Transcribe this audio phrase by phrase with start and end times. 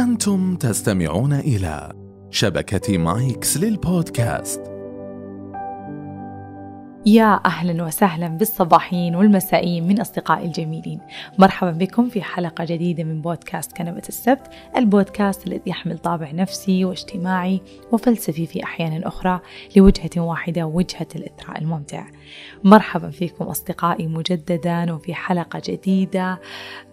[0.00, 1.92] أنتم تستمعون إلى
[2.30, 4.75] شبكة مايكس للبودكاست.
[7.06, 11.00] يا أهلا وسهلا بالصباحين والمسائيين من أصدقائي الجميلين.
[11.38, 14.40] مرحبا بكم في حلقة جديدة من بودكاست كنبة السبت
[14.76, 17.60] البودكاست الذي يحمل طابع نفسي واجتماعي
[17.92, 19.40] وفلسفي في أحيان أخرى
[19.76, 22.04] لوجهة واحدة وجهة الإثراء الممتع.
[22.64, 26.40] مرحبا فيكم أصدقائي مجددا وفي حلقة جديدة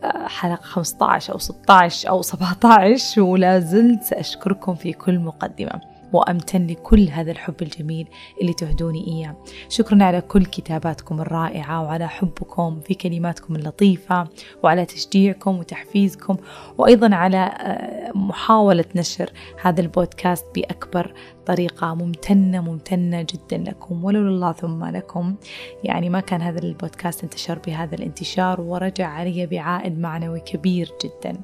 [0.03, 5.92] آه، حلقة 15 أو 16 أو 17 ولا زلت سأشكركم في كل مقدمة.
[6.15, 8.07] وأمتن لكل هذا الحب الجميل
[8.41, 9.35] اللي تهدوني إياه.
[9.69, 14.27] شكرا على كل كتاباتكم الرائعة وعلى حبكم في كلماتكم اللطيفة
[14.63, 16.37] وعلى تشجيعكم وتحفيزكم
[16.77, 19.29] وأيضا على آه، محاولة نشر
[19.61, 21.13] هذا البودكاست بأكبر
[21.45, 25.35] طريقة ممتنة ممتنة جدا لكم ولولا الله ثم لكم.
[25.83, 31.37] يعني ما كان هذا البودكاست انتشر بهذا الانتشار ورجع علي بعائد معنوي كبير جدا.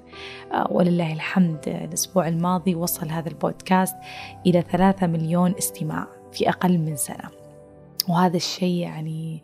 [0.53, 1.67] آه، ولله الحمد.
[1.67, 3.95] الأسبوع الماضي وصل هذا البودكاست
[4.45, 7.29] إلى ثلاثة مليون استماع في أقل من سنة.
[8.09, 9.41] وهذا الشيء يعني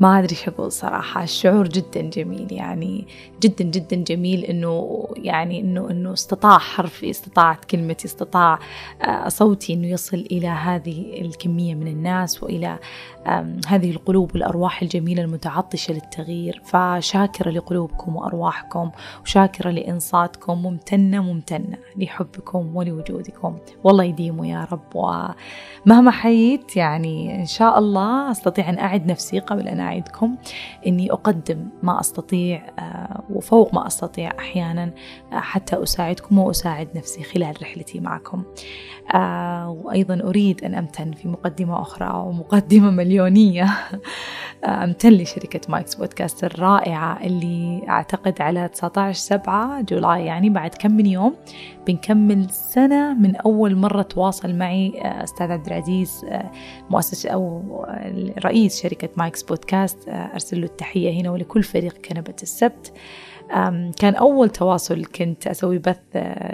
[0.00, 1.22] ما أدري شو أقول صراحة.
[1.22, 3.06] الشعور جدا جميل يعني
[3.42, 8.58] جدا جدا جميل إنه يعني إنه إنه استطاع حرفي استطاعت كلمتي استطاع
[9.02, 12.78] آه، صوتي إنه يصل إلى هذه الكمية من الناس وإلى
[13.68, 16.62] هذه القلوب والأرواح الجميلة المتعطشة للتغيير.
[16.64, 18.90] فشاكرة لقلوبكم وأرواحكم
[19.22, 20.62] وشاكرة لإنصاتكم.
[20.62, 23.58] ممتنة ممتنة لحبكم ولوجودكم.
[23.84, 24.94] والله يديموا يا رب.
[24.94, 30.36] ومهما حييت يعني إن شاء الله أستطيع أن أعد نفسي قبل أن أعدكم
[30.86, 34.90] أني أقدم ما أستطيع آه، وفوق ما أستطيع أحيانا
[35.32, 38.42] آه، حتى أساعدكم وأساعد نفسي خلال رحلتي معكم.
[39.14, 43.66] آه، وأيضا أريد أن أمتن في مقدمة أخرى ومقدمة مليونية
[44.64, 51.06] أمتن لشركة مايكس بودكاست الرائعة اللي أعتقد على 19 سبعة July يعني بعد كم من
[51.06, 51.34] يوم
[51.86, 56.26] بنكمل سنة من أول مرة تواصل معي أستاذ عبد العزيز
[56.90, 57.62] مؤسس أو
[58.44, 60.08] رئيس شركة مايكس بودكاست.
[60.08, 62.92] أرسل له التحية هنا ولكل فريق كنبة السبت.
[63.98, 66.00] كان أول تواصل كنت أسوي بث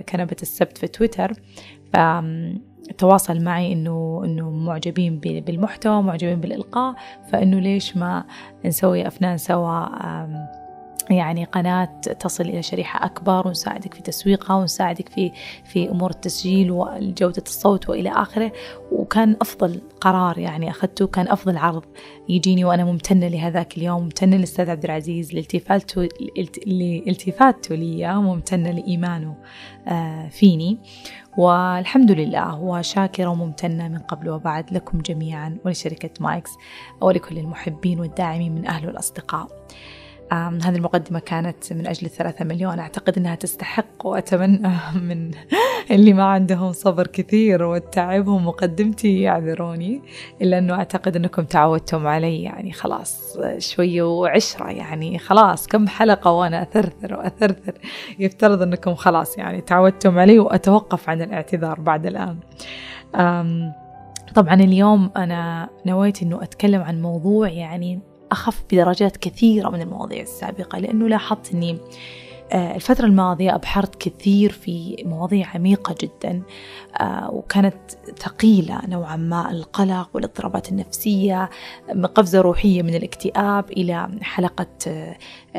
[0.08, 1.32] كنبة السبت في تويتر.
[2.98, 6.94] تواصل معي إنه إنه معجبين بالمحتوى معجبين بالإلقاء.
[7.32, 8.24] فإنه ليش ما
[8.64, 9.86] نسوي أفنان سوا؟
[11.10, 15.32] يعني قناة تصل إلى شريحة أكبر ونساعدك في تسويقها ونساعدك في
[15.64, 18.52] في أمور التسجيل وجودة الصوت وإلى آخره.
[18.92, 21.84] وكان أفضل قرار يعني أخذته كان أفضل عرض
[22.28, 26.08] يجيني وأنا ممتنة لهذاك اليوم ممتنة للأستاذ عبد العزيز لالتفاته
[26.66, 29.34] لالتفاته لي ممتنة لإيمانه
[29.88, 30.78] آه، فيني.
[31.36, 36.50] والحمد لله وشاكرة وممتنة من قبل وبعد لكم جميعا ولشركة مايكس
[37.00, 39.48] ولكل المحبين والداعمين من أهل والأصدقاء
[40.32, 42.78] هذه المقدمة كانت من أجل الثلاثة مليون.
[42.78, 44.70] أعتقد أنها تستحق وأتمنى
[45.08, 45.30] من
[45.90, 50.02] اللي ما عندهم صبر كثير وتعبهم مقدمتي يعذروني
[50.42, 52.42] إلا أنه أعتقد أنكم تعودتم علي.
[52.42, 57.74] يعني خلاص شوية وعشرة يعني خلاص كم حلقة وأنا أثرثر وأثرثر.
[58.18, 62.38] يفترض أنكم خلاص يعني تعودتم علي وأتوقف عن الاعتذار بعد الآن.
[64.34, 70.78] طبعا اليوم أنا نويت أنه أتكلم عن موضوع يعني أخف بدرجات كثيرة من المواضيع السابقة
[70.78, 71.78] لأنه لاحظت أني
[72.52, 76.42] آه، الفترة الماضية أبحرت كثير في مواضيع عميقة جدا
[77.00, 77.76] آه، وكانت
[78.18, 81.50] ثقيلة نوعا ما القلق والاضطرابات النفسية
[82.14, 85.16] قفزة روحية من الاكتئاب إلى حلقة آه،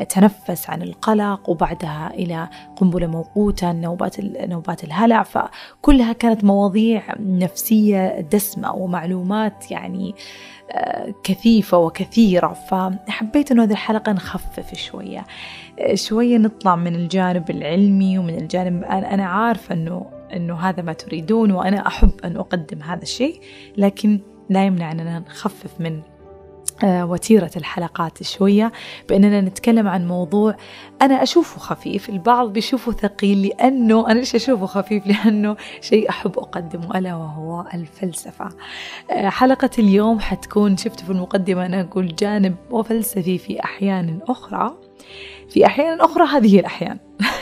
[0.08, 5.22] تنفس عن القلق وبعدها إلى قنبلة موقوتة نوبات نوبات الهلع.
[5.22, 10.14] فكلها كانت مواضيع نفسية دسمة ومعلومات يعني
[11.24, 15.26] كثيفة وكثيرة فحبيت أنه هذه الحلقة نخفف شوية.
[15.94, 20.06] شوية نطلع من الجانب العلمي ومن الجانب أنا عارفة أنه
[20.36, 23.40] أنه هذا ما تريدون وأنا أحب أن أقدم هذا الشيء
[23.76, 26.00] لكن لا يمنع أننا نخفف من
[26.84, 28.72] وتيرة الحلقات شوية
[29.08, 30.56] بأننا نتكلم عن موضوع
[31.02, 36.98] أنا أشوفه خفيف البعض بيشوفه ثقيل لأنه أنا ليش أشوفه خفيف؟ لأنه شيء أحب أقدمه
[36.98, 38.48] ألا وهو الفلسفة.
[39.10, 44.74] آه، حلقة اليوم حتكون شفت في المقدمة أنا أقول جانب وفلسفي في أحيان أخرى.
[45.52, 46.98] في أحيان أخرى هذه الأحيان.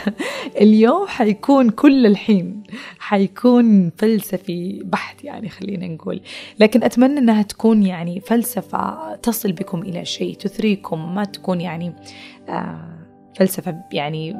[0.61, 2.63] اليوم حيكون كل الحين
[2.99, 6.21] حيكون فلسفي بحت يعني خلينا نقول.
[6.59, 11.93] لكن أتمنى أنها تكون يعني فلسفة تصل بكم إلى شيء تثريكم ما تكون يعني
[12.49, 12.90] آه
[13.35, 14.33] فلسفة يعني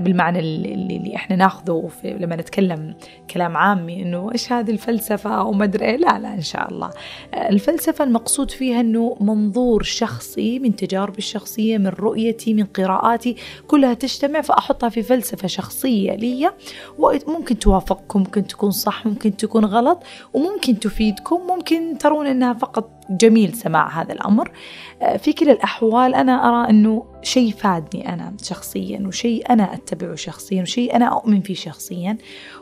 [0.00, 2.94] بالمعنى اللي, اللي إحنا ناخذه لما نتكلم
[3.30, 5.96] كلام عامي إنه إيش هذه الفلسفة أو ما أدري إيه.
[5.96, 6.90] لا لا إن شاء الله
[7.34, 13.36] الفلسفة المقصود فيها إنه منظور شخصي من تجاربي الشخصية من رؤيتي من قراءاتي
[13.68, 16.50] كلها تجتمع فأحطها في فلسفة شخصية لي
[16.98, 20.02] وممكن توافقكم ممكن تكون صح ممكن تكون غلط
[20.32, 24.52] وممكن تفيدكم ممكن ترون إنها فقط جميل سماع هذا الأمر.
[25.18, 30.96] في كلا الأحوال أنا أرى أنه شيء فادني أنا شخصيا وشيء أنا أتبعه شخصيا وشيء
[30.96, 32.18] أنا أؤمن فيه شخصيا.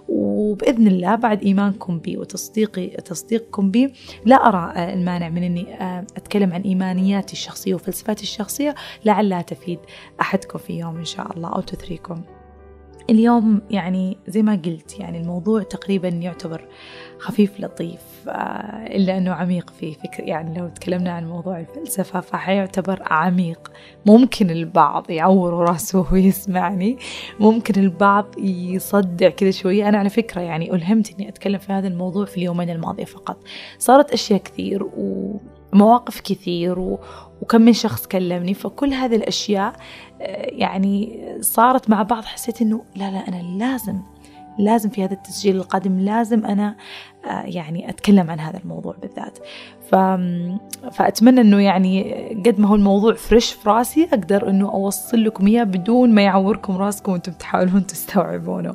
[0.08, 3.92] وبإذن الله بعد إيمانكم بي وتصديقي تصديقكم بي
[4.24, 5.66] لا أرى المانع من أني
[6.16, 8.74] أتكلم عن إيمانياتي الشخصية وفلسفاتي الشخصية.
[9.04, 9.78] لعلها تفيد
[10.20, 12.22] أحدكم في يوم إن شاء الله أو تثريكم.
[13.10, 16.68] اليوم يعني زي ما قلت يعني الموضوع تقريبا يعتبر
[17.18, 18.00] خفيف لطيف.
[18.00, 23.72] آه، إلا أنه عميق في فكر يعني لو تكلمنا عن موضوع الفلسفة فحيعتبر عميق.
[24.06, 26.98] ممكن البعض يعور رأسه ويسمعني.
[27.40, 32.24] ممكن البعض يصدع كذا شوية أنا على فكرة يعني ألهمت أني أتكلم في هذا الموضوع
[32.24, 33.42] في اليومين الماضية فقط.
[33.78, 35.36] صارت أشياء كثير و
[35.72, 37.00] مواقف كثير و...
[37.42, 38.54] وكم من شخص كلمني.
[38.54, 39.72] فكل هذه الأشياء
[40.20, 42.24] آه، يعني صارت مع بعض.
[42.24, 44.00] حسيت إنه لا لا أنا لازم
[44.58, 46.76] لازم في هذا التسجيل القادم لازم أنا
[47.24, 49.38] يعني أتكلم عن هذا الموضوع بالذات.
[49.90, 49.94] ف...
[50.92, 52.14] فأتمنى أنه يعني
[52.46, 56.76] قد ما هو الموضوع فريش في راسي أقدر أنه أوصل لكم إياه بدون ما يعوركم
[56.76, 58.74] راسكم وأنتم تحاولون تستوعبونه.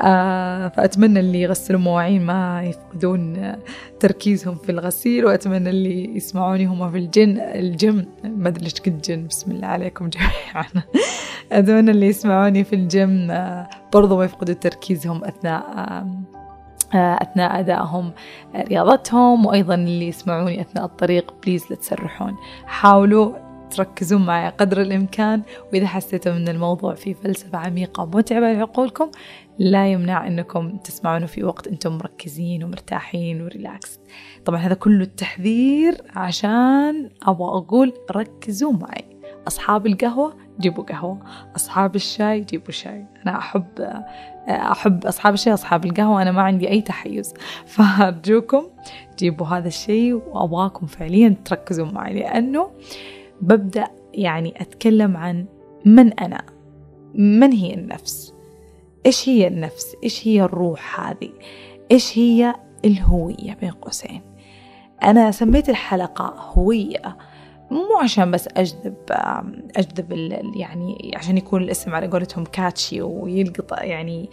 [0.00, 3.52] آه فأتمنى اللي يغسلوا مواعين ما يفقدون
[4.00, 8.06] تركيزهم في الغسيل وأتمنى اللي يسمعوني هم في الجن الجيم.
[8.24, 10.66] ما أدري ليش قلت جن بسم الله عليكم جميعا.
[11.52, 16.06] أتمنى اللي يسمعوني في الجيم آه برضو ما يفقدوا تركيزهم أثناء آه
[16.94, 18.12] أثناء أدائهم
[18.56, 22.36] رياضتهم وأيضا اللي يسمعوني أثناء الطريق please لا تسرحون.
[22.66, 23.32] حاولوا
[23.70, 25.42] تركزون معي قدر الإمكان
[25.72, 29.10] وإذا حسيتوا أن الموضوع فيه فلسفة عميقة متعبة لعقولكم
[29.58, 34.00] لا يمنع أنكم تسمعونه في وقت أنتم مركزين ومرتاحين وريلاكس.
[34.44, 39.16] طبعا هذا كله التحذير عشان أبغى أقول ركزوا معي.
[39.48, 41.18] أصحاب القهوة جيبوا قهوة
[41.56, 43.06] أصحاب الشاي جيبوا شاي.
[43.26, 43.64] أنا أحب
[44.48, 47.34] أحب أصحاب الشاي أصحاب القهوة أنا ما عندي أي تحيز.
[47.66, 48.62] فأرجوكم
[49.18, 52.70] جيبوا هذا الشيء وأبغاكم فعليا تركزوا معي لأنه
[53.40, 55.46] ببدأ يعني أتكلم عن
[55.84, 56.42] من أنا
[57.14, 58.34] من هي النفس؟
[59.06, 61.30] إيش هي النفس؟ إيش هي الروح هذه؟
[61.90, 62.54] إيش هي
[62.84, 64.20] الهوية بين قوسين؟
[65.02, 67.16] أنا سميت الحلقة هوية.
[67.70, 68.94] مو عشان بس أجذب
[69.76, 70.12] أجذب
[70.56, 74.30] يعني عشان يكون الاسم على قولتهم كاتشي ويلقط يعني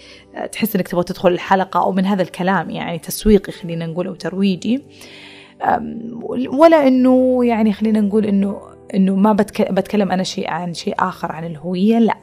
[0.51, 4.83] تحس إنك تبغى تدخل الحلقة أو من هذا الكلام يعني تسويقي خلينا نقول أو ترويجي.
[6.47, 8.62] ولا إنه يعني خلينا نقول إنه
[8.94, 12.18] إنه ما بتكلم أنا شيء عن شيء آخر عن الهوية لا.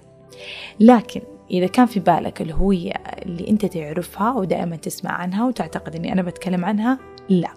[0.80, 1.20] لكن
[1.50, 2.92] إذا كان في بالك الهوية
[3.26, 6.98] اللي أنت تعرفها ودائما تسمع عنها وتعتقد أني أنا بتكلم عنها
[7.28, 7.50] لا.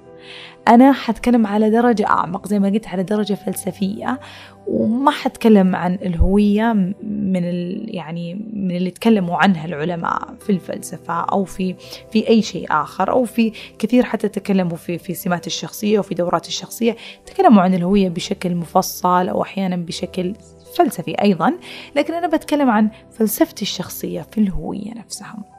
[0.68, 4.20] أنا حتكلم على درجة أعمق زي ما قلت على درجة فلسفية
[4.68, 6.74] وما حتكلم عن الهوية
[7.04, 11.76] من ال يعني من اللي تكلموا عنها العلماء في الفلسفة أو في
[12.12, 16.48] في أي شيء آخر أو في كثير حتى تكلموا في في سمات الشخصية وفي دورات
[16.48, 16.96] الشخصية
[17.26, 20.34] تكلموا عن الهوية بشكل مفصل أو أحيانا بشكل
[20.78, 21.54] فلسفي أيضا
[21.96, 25.53] لكن أنا بتكلم عن فلسفتي الشخصية في الهوية نفسها.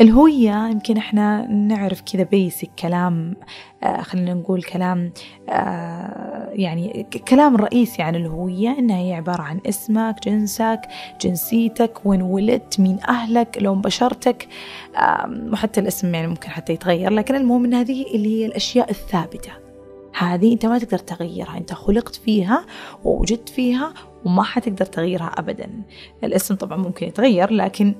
[0.00, 3.36] الهوية يمكن إحنا نعرف كذا بيسك كلام
[3.82, 5.12] آه خلينا نقول كلام
[5.48, 10.80] آه يعني كلام رئيسي عن الهوية إنها هي عبارة عن اسمك جنسك
[11.20, 14.48] جنسيتك وين ولدت مين أهلك لون بشرتك
[14.96, 19.50] آه وحتى الاسم يعني ممكن حتى يتغير لكن المهم إن هذه اللي هي الأشياء الثابتة.
[20.18, 22.64] هذه أنت ما تقدر تغيرها أنت خلقت فيها
[23.04, 25.70] ووجدت فيها وما حتقدر تغيرها ابدا.
[26.24, 27.94] الاسم طبعا ممكن يتغير لكن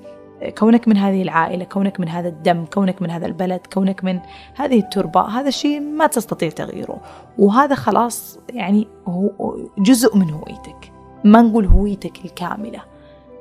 [0.58, 4.20] كونك من هذه العائلة كونك من هذا الدم كونك من هذا البلد كونك من
[4.54, 7.00] هذه التربة هذا الشيء ما تستطيع تغييره.
[7.38, 10.92] وهذا خلاص يعني هو جزء من هويتك.
[11.24, 12.80] ما نقول هويتك الكاملة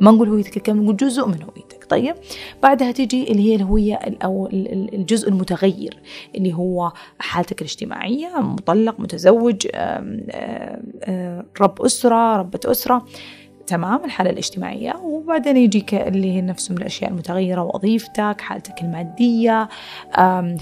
[0.02, 1.86] ما نقول هويتك الكاملة نقول جزء من هويتك.
[1.90, 2.16] طيب
[2.64, 4.50] بعدها تيجي اللي هي الهوية أو
[4.94, 5.98] الجزء المتغير
[6.36, 9.68] اللي هو حالتك الاجتماعية مطلق متزوج
[11.62, 13.06] رب أسرة ربة أسرة.
[13.68, 14.96] تمام الحالة الاجتماعية.
[15.04, 19.70] وبعدين يجيك اللي هي نفسه من الأشياء المتغيرة وظيفتك حالتك المادية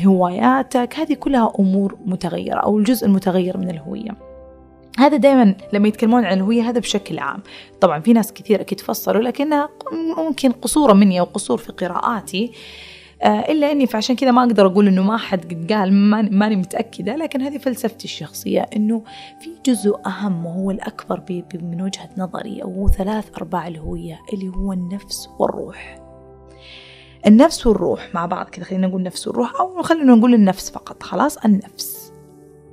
[0.05, 0.93] هواياتك.
[1.00, 4.12] هذه كلها أمور متغيرة أو الجزء المتغير من الهوية.
[5.00, 7.43] هذا دائما لما يتكلمون عن الهوية هذا بشكل عام.
[7.81, 9.69] طبعا في ناس كثير أكيد فصلوا لكنها
[10.17, 12.51] ممكن قصورا مني أو قصور في قراءاتي.
[13.25, 15.94] إلا أني فعشان كذا ما أقدر أقول أنه ما حد قال
[16.32, 19.03] ماني متأكدة لكن هذه فلسفتي الشخصية أنه
[19.39, 25.29] في جزء أهم وهو الأكبر من وجهة نظري أو ثلاث أرباع الهوية اللي هو النفس
[25.39, 26.01] والروح.
[27.27, 31.03] النفس والروح مع بعض كذا خلينا نقول نفس والروح أو خلينا نقول النفس فقط.
[31.03, 32.13] خلاص النفس.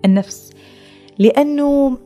[0.05, 0.53] النفس.
[1.19, 1.99] لأنه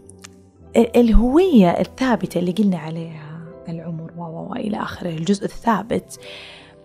[0.77, 6.21] الهوية الثابتة اللي قلنا عليها العمر و إلى آخره الجزء الثابت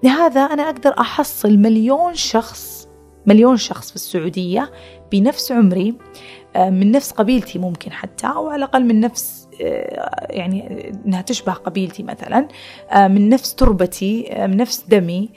[0.04, 2.88] لهذا أنا أقدر أحصل مليون شخص
[3.26, 4.72] مليون شخص في السعودية
[5.12, 5.96] بنفس عمري
[6.56, 11.54] آه، من نفس قبيلتي ممكن حتى أو على الأقل من نفس آه، يعني إنها تشبه
[11.54, 12.48] قبيلتي مثلا
[12.92, 15.30] آه، من نفس تربتي من نفس دمي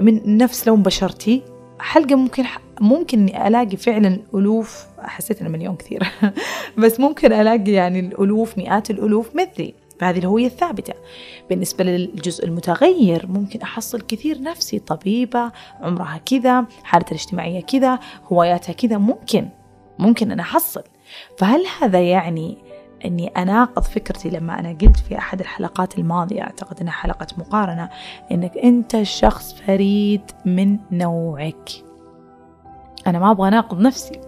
[0.00, 1.42] من نفس لون بشرتي.
[1.78, 2.44] حلقة ممكن
[2.80, 6.02] ممكن إني ألاقي فعلا ألوف حسيت إنه مليون كثير
[6.78, 9.74] بس ممكن ألاقي يعني الالوف مئات الألوف مثلي.
[10.00, 10.94] فهذه الهوية الثابتة.
[11.50, 17.98] بالنسبة للجزء المتغير ممكن أحصل كثير نفسي طبيبة عمرها كذا حالتها الاجتماعية كذا
[18.32, 19.48] هواياتها كذا ممكن
[19.98, 20.82] ممكن أنا أحصل.
[21.38, 22.58] فهل هذا يعني
[23.04, 27.90] أني أناقض فكرتي لما أنا قلت في أحد الحلقات الماضية أعتقد أنها حلقة مقارنة
[28.32, 31.70] أنك أنت شخص فريد من نوعك؟
[33.06, 34.20] أنا ما أبغى أناقض نفسي.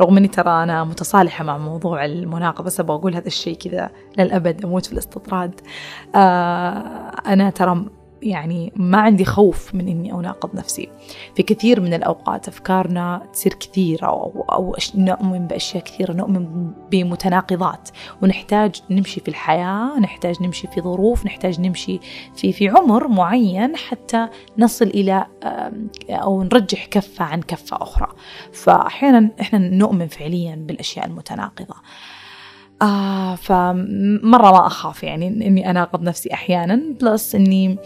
[0.00, 4.64] رغم أني ترى أنا متصالحة مع موضوع المناقضة بس أبغى أقول هذا الشيء كذا للأبد
[4.64, 5.60] أموت في الاستطراد.
[6.14, 6.78] آه
[7.26, 7.84] أنا ترى
[8.22, 10.88] يعني ما عندي خوف من إني أناقض نفسي.
[11.36, 17.88] في كثير من الأوقات أفكارنا تصير كثيرة أو أو نؤمن بأشياء كثيرة نؤمن بمتناقضات.
[18.22, 22.00] ونحتاج نمشي في الحياة نحتاج نمشي في ظروف نحتاج نمشي
[22.36, 25.26] في في عمر معين حتى نصل إلى
[26.10, 28.08] أو نرجح كفة عن كفة أخرى.
[28.52, 31.74] فأحيانا إحنا نؤمن فعليا بالأشياء المتناقضة.
[32.82, 37.78] آه فمرة ما أخاف يعني إني أناقض نفسي أحيانا بلس إني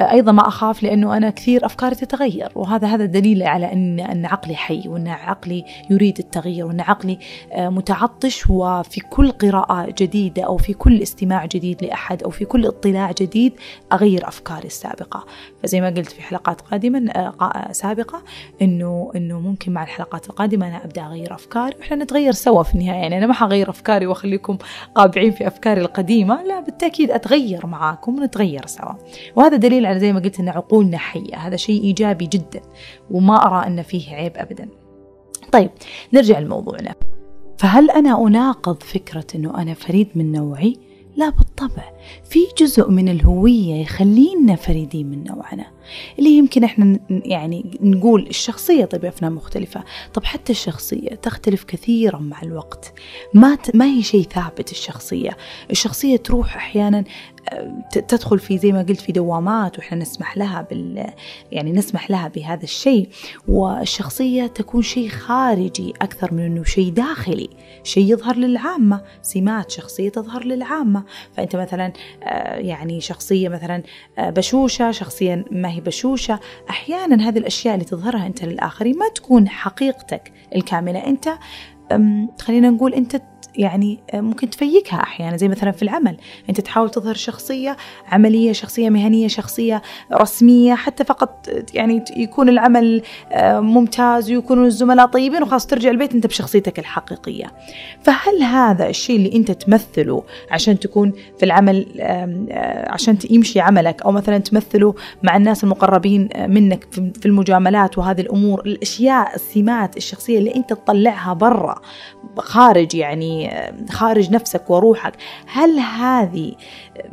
[0.00, 4.56] أيضا ما أخاف لأنه أنا كثير أفكاري تتغير وهذا هذا دليل على أن أن عقلي
[4.56, 7.18] حي وأن عقلي يريد التغيير وأن عقلي
[7.52, 12.66] آه، متعطش وفي كل قراءة جديدة أو في كل استماع جديد لأحد أو في كل
[12.66, 13.52] اطلاع جديد
[13.92, 15.24] أغير أفكاري السابقة.
[15.62, 18.22] فزي ما قلت في حلقات قادمة آه، سابقة
[18.62, 23.00] إنه إنه ممكن مع الحلقات القادمة أنا أبدأ أغير أفكاري وإحنا نتغير سوا في النهاية.
[23.00, 24.58] يعني أنا ما حغير أفكاري وأخليكم
[24.94, 28.92] قابعين في أفكاري القديمة لا بالتأكيد أتغير معاكم ونتغير سوا.
[29.36, 32.60] وهذا دليل على زي ما قلت أن عقولنا حية هذا شيء إيجابي جدا
[33.10, 34.68] وما أرى أن فيه عيب أبدا.
[35.52, 35.70] طيب
[36.12, 36.94] نرجع لموضوعنا.
[37.58, 40.76] فهل أنا أناقض فكرة أنه أنا فريد من نوعي؟
[41.16, 41.92] لا بالطبع.
[42.24, 45.66] في جزء من الهوية يخلينا فريدين من نوعنا.
[46.18, 49.84] اللي يمكن إحنا يعني نقول الشخصية طيب أفنان مختلفة.
[50.14, 52.92] طب حتى الشخصية تختلف كثيرا مع الوقت.
[53.34, 55.36] ما ما هي شيء ثابت الشخصية.
[55.70, 57.04] الشخصية تروح أحيانا
[57.92, 61.06] تدخل في زي ما قلت في دوامات وإحنا نسمح لها بال
[61.52, 63.08] يعني نسمح لها بهذا الشيء.
[63.48, 67.48] والشخصية تكون شيء خارجي أكثر من أنه شيء داخلي
[67.84, 69.02] شيء يظهر للعامة.
[69.22, 71.04] سمات شخصية تظهر للعامة.
[71.36, 71.92] فأنت مثلا
[72.22, 73.82] آه، يعني شخصية مثلا
[74.18, 76.40] آه، بشوشة شخصية ما هي بشوشة.
[76.70, 81.06] أحيانا هذه الأشياء اللي تظهرها أنت للآخرين ما تكون حقيقتك الكاملة.
[81.06, 81.28] أنت
[82.40, 83.22] خلينا نقول أنت
[83.56, 85.36] يعني آه، ممكن تفيكها أحيانا.
[85.36, 86.16] زي مثلا في العمل
[86.48, 87.76] أنت تحاول تظهر شخصية
[88.08, 89.82] عملية شخصية مهنية شخصية
[90.12, 96.26] رسمية حتى فقط يعني يكون العمل آه، ممتاز ويكونوا الزملاء طيبين وخلاص ترجع البيت أنت
[96.26, 97.52] بشخصيتك الحقيقية.
[98.02, 104.12] فهل هذا الشيء اللي أنت تمثله عشان تكون في العمل آه، عشان يمشي عملك أو
[104.12, 110.70] مثلا تمثله مع الناس المقربين منك في المجاملات وهذه الأمور الأشياء السمات الشخصية اللي أنت
[110.72, 111.80] تطلعها برا
[112.38, 113.29] خارج يعني
[113.90, 115.12] خارج نفسك وروحك.
[115.46, 116.54] هل هذه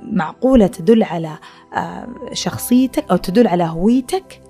[0.02, 1.38] معقولة تدل على
[1.74, 4.42] آه، شخصيتك أو تدل على هويتك؟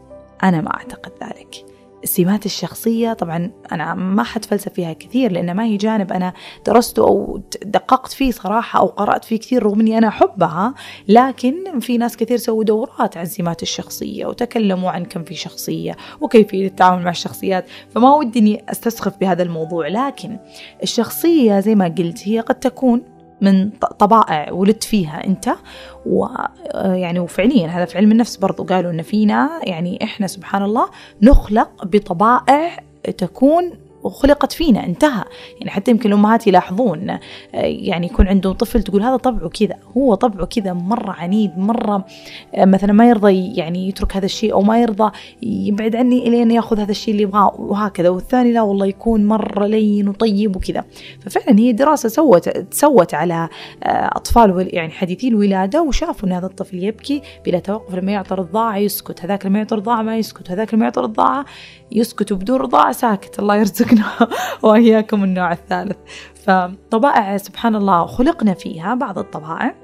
[0.44, 1.67] أنا ما أعتقد ذلك.
[2.08, 6.34] السمات الشخصية طبعا أنا ما حتفلسف فيها كثير لأن ما هي جانب أنا
[6.66, 10.74] درسته أو دققت فيه صراحة أو قرأت فيه كثير رغم أني أنا أحبها
[11.08, 16.68] لكن في ناس كثير سووا دورات عن سمات الشخصية وتكلموا عن كم في شخصية وكيفية
[16.68, 20.38] التعامل مع الشخصيات فما ودي أني أستسخف بهذا الموضوع لكن
[20.84, 25.50] الشخصية زي ما قلت هي قد تكون من طبائع ولدت فيها انت.
[26.06, 30.90] ويعني وفعليا هذا في علم النفس برضو قالوا إن فينا يعني إحنا سبحان الله
[31.22, 32.80] نخلق بطبائع
[33.18, 33.72] تكون
[34.10, 35.24] خلقت فينا انتهى.
[35.60, 37.20] يعني حتى يمكن الأمهات يلاحظون آه،
[37.54, 42.06] يعني يكون عندهم طفل تقول هذا طبعه كذا هو طبعه كذا مرة عنيد مرة
[42.56, 45.12] آه، مثلا ما يرضى يعني يترك هذا الشيء أو ما يرضى
[45.42, 48.10] يبعد عني إلين يأخذ هذا الشيء اللي يبغاه وهكذا.
[48.10, 50.86] والثاني لا والله يكون مرة لين وطيب وكذا.
[51.22, 53.50] ففعلا هي دراسة سوت تسوت على
[53.84, 59.24] أطفال يعني حديثي الولادة وشافوا أن هذا الطفل يبكي بلا توقف لما يعطى رضاعة يسكت
[59.24, 61.46] هذاك لما يعطى رضاعة ما يسكت هذاك لما يعطى رضاعة
[61.92, 63.40] يسكت بدون رضاعة ساكت.
[63.40, 63.97] الله يرزقنا.
[64.64, 65.98] وإياكم النوع الثالث.
[66.36, 69.76] فطبائع سبحان الله خلقنا فيها بعض الطبائع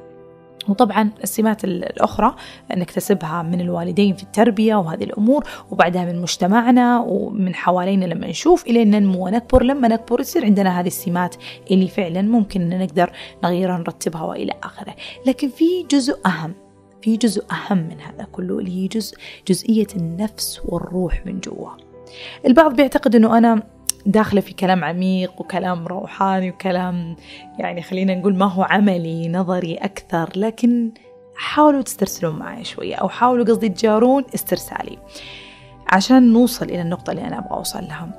[0.70, 2.36] وطبعا السمات الأخرى
[2.72, 8.82] نكتسبها من الوالدين في التربية وهذه الأمور وبعدها من مجتمعنا ومن حوالينا لما نشوف إلى
[8.82, 9.64] أن ننمو ونكبر.
[9.64, 11.36] لما نكبر يصير عندنا هذه السمات
[11.72, 13.12] اللي فعلا ممكن أن نقدر
[13.44, 14.96] نغيرها نرتبها وإلى آخره.
[15.28, 16.54] لكن في جزء أهم
[17.02, 19.18] في جزء أهم من هذا كله اللي هي جزء
[19.48, 21.70] جزئية النفس والروح من جوا.
[22.46, 23.64] البعض بيعتقد أنه أنا
[24.06, 27.16] داخلة في كلام عميق وكلام روحاني وكلام
[27.60, 30.92] يعني خلينا نقول ما هو عملي نظري أكثر لكن
[31.36, 34.98] حاولوا تسترسلون معي شوية أو حاولوا قصدي تجارون استرسالي.
[35.88, 38.10] عشان نوصل إلى النقطة اللي أنا أبغى أوصل لها.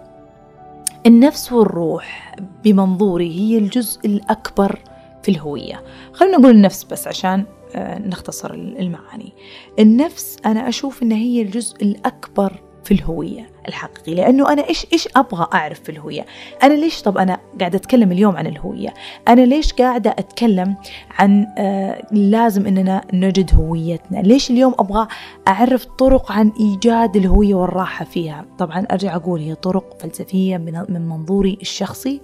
[1.06, 4.78] النفس والروح بمنظوري هي الجزء الأكبر
[5.22, 5.82] في الهوية.
[6.12, 9.32] خلينا نقول النفس بس عشان آه، نختصر المعاني.
[9.78, 14.14] النفس أنا أشوف أنها هي الجزء الأكبر في الهوية الحقيقية.
[14.14, 16.26] لأنه أنا إيش إيش أبغى أعرف في الهوية؟
[16.62, 18.94] أنا ليش طب أنا قاعدة أتكلم اليوم عن الهوية.
[19.28, 20.76] أنا ليش قاعدة أتكلم
[21.10, 25.08] عن آه لازم أننا نجد هويتنا؟ ليش اليوم أبغى
[25.48, 31.08] أعرف طرق عن إيجاد الهوية والراحة فيها؟ طبعا أرجع أقول هي طرق فلسفية من, من
[31.08, 32.20] منظوري الشخصي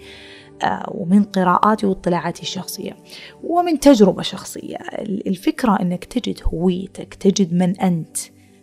[0.62, 2.96] آه، ومن قراءاتي واطلاعاتي الشخصية
[3.44, 4.76] ومن تجربة شخصية.
[5.02, 8.16] الفكرة أنك تجد هويتك تجد من أنت.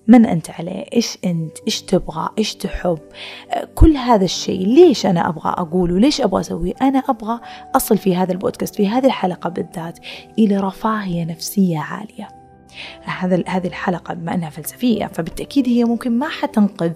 [0.08, 3.00] من أنت عليه؟ إيش أنت؟ إيش تبغى؟ إيش تحب؟
[3.76, 7.40] كل هذا الشيء ليش أنا أبغى أقوله؟ ليش أبغى أسويه؟ أنا أبغى
[7.76, 10.00] أصل في هذا البودكاست في هذه الحلقة بالذات
[10.40, 12.28] إلى رفاهية نفسية عالية.
[13.04, 16.92] هذا هذه الحلقة بما أنها فلسفية فبالتأكيد هي ممكن ما حتنقذ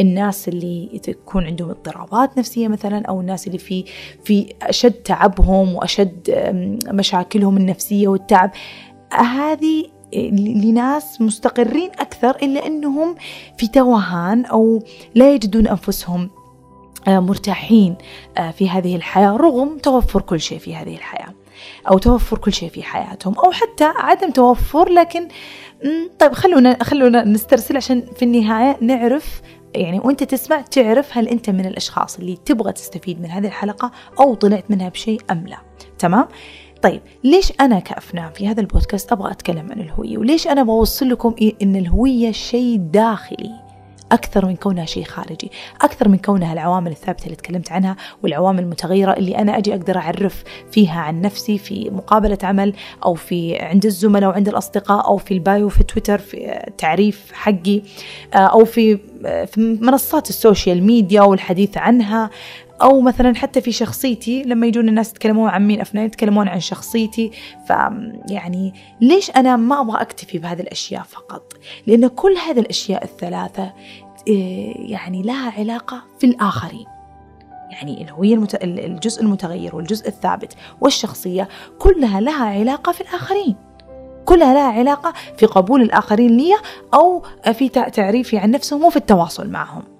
[0.00, 3.84] الناس اللي تكون عندهم اضطرابات نفسية مثلا أو الناس اللي في
[4.24, 6.30] في أشد تعبهم وأشد
[6.88, 8.50] مشاكلهم النفسية والتعب.
[9.12, 9.95] هذه
[10.64, 13.14] لناس مستقرين أكثر إلا أنهم
[13.58, 14.82] في توهان أو
[15.14, 16.30] لا يجدون أنفسهم
[17.08, 17.96] آه، مرتاحين
[18.38, 21.34] آه، في هذه الحياة رغم توفر كل شيء في هذه الحياة
[21.90, 25.28] أو توفر كل شيء في حياتهم أو حتى عدم توفر لكن
[26.18, 29.42] طيب خلونا خلونا نسترسل عشان في النهاية نعرف
[29.74, 34.34] يعني وأنت تسمع تعرف هل أنت من الأشخاص اللي تبغى تستفيد من هذه الحلقة أو
[34.34, 35.58] طلعت منها بشيء أم لا.
[35.98, 36.28] تمام؟
[36.82, 41.34] طيب ليش أنا كأفنان في هذا البودكاست أبغى أتكلم عن الهوية؟ وليش أنا بوصل لكم
[41.40, 43.66] إيه إن الهوية شيء داخلي
[44.12, 49.12] أكثر من كونها شيء خارجي أكثر من كونها العوامل الثابتة اللي تكلمت عنها والعوامل المتغيرة
[49.12, 54.30] اللي أنا أجي أقدر أعرف فيها عن نفسي في مقابلة عمل أو في عند الزملاء
[54.30, 57.82] وعند الأصدقاء أو في ال bio في تويتر في تعريف حقي
[58.34, 62.30] آه، أو في آه، في منصات ال social media والحديث عنها.
[62.82, 67.30] أو مثلا حتى في شخصيتي لما يجون الناس يتكلمون عن مين أفنان يتكلمون عن شخصيتي
[67.68, 67.72] ف
[68.30, 71.52] يعني ليش أنا ما أبغى أكتفي بهذه الأشياء فقط؟
[71.86, 73.72] لأن كل هذه الأشياء الثلاثة
[74.28, 76.86] إيه، يعني لها علاقة في الآخرين.
[77.70, 78.54] يعني الهوية المت...
[78.64, 83.56] الجزء المتغير والجزء الثابت والشخصية كلها لها علاقة في الآخرين.
[84.24, 86.54] كلها لها علاقة في قبول الآخرين لي
[86.94, 89.95] أو في تعريفي عن نفسهم وفي التواصل معهم.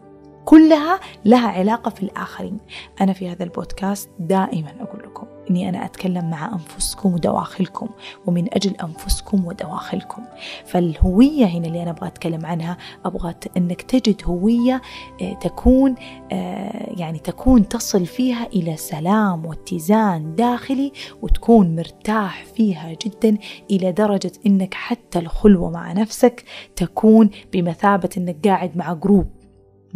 [0.46, 2.58] كلها لها علاقة في الآخرين.
[3.00, 7.88] أنا في هذا البودكاست دائما أقول لكم أني أنا أتكلم مع أنفسكم ودواخلكم
[8.26, 10.22] ومن أجل أنفسكم ودواخلكم.
[10.66, 14.82] فالهوية هنا اللي أنا أبغى أتكلم عنها أبغى أنك تجد هوية
[15.22, 15.94] آه، تكون
[16.32, 23.38] آه، يعني تكون تصل فيها إلى سلام واتزان داخلي وتكون مرتاح فيها جدا
[23.70, 26.44] إلى درجة أنك حتى الخلوة مع نفسك
[26.76, 29.35] تكون بمثابة أنك قاعد مع جروب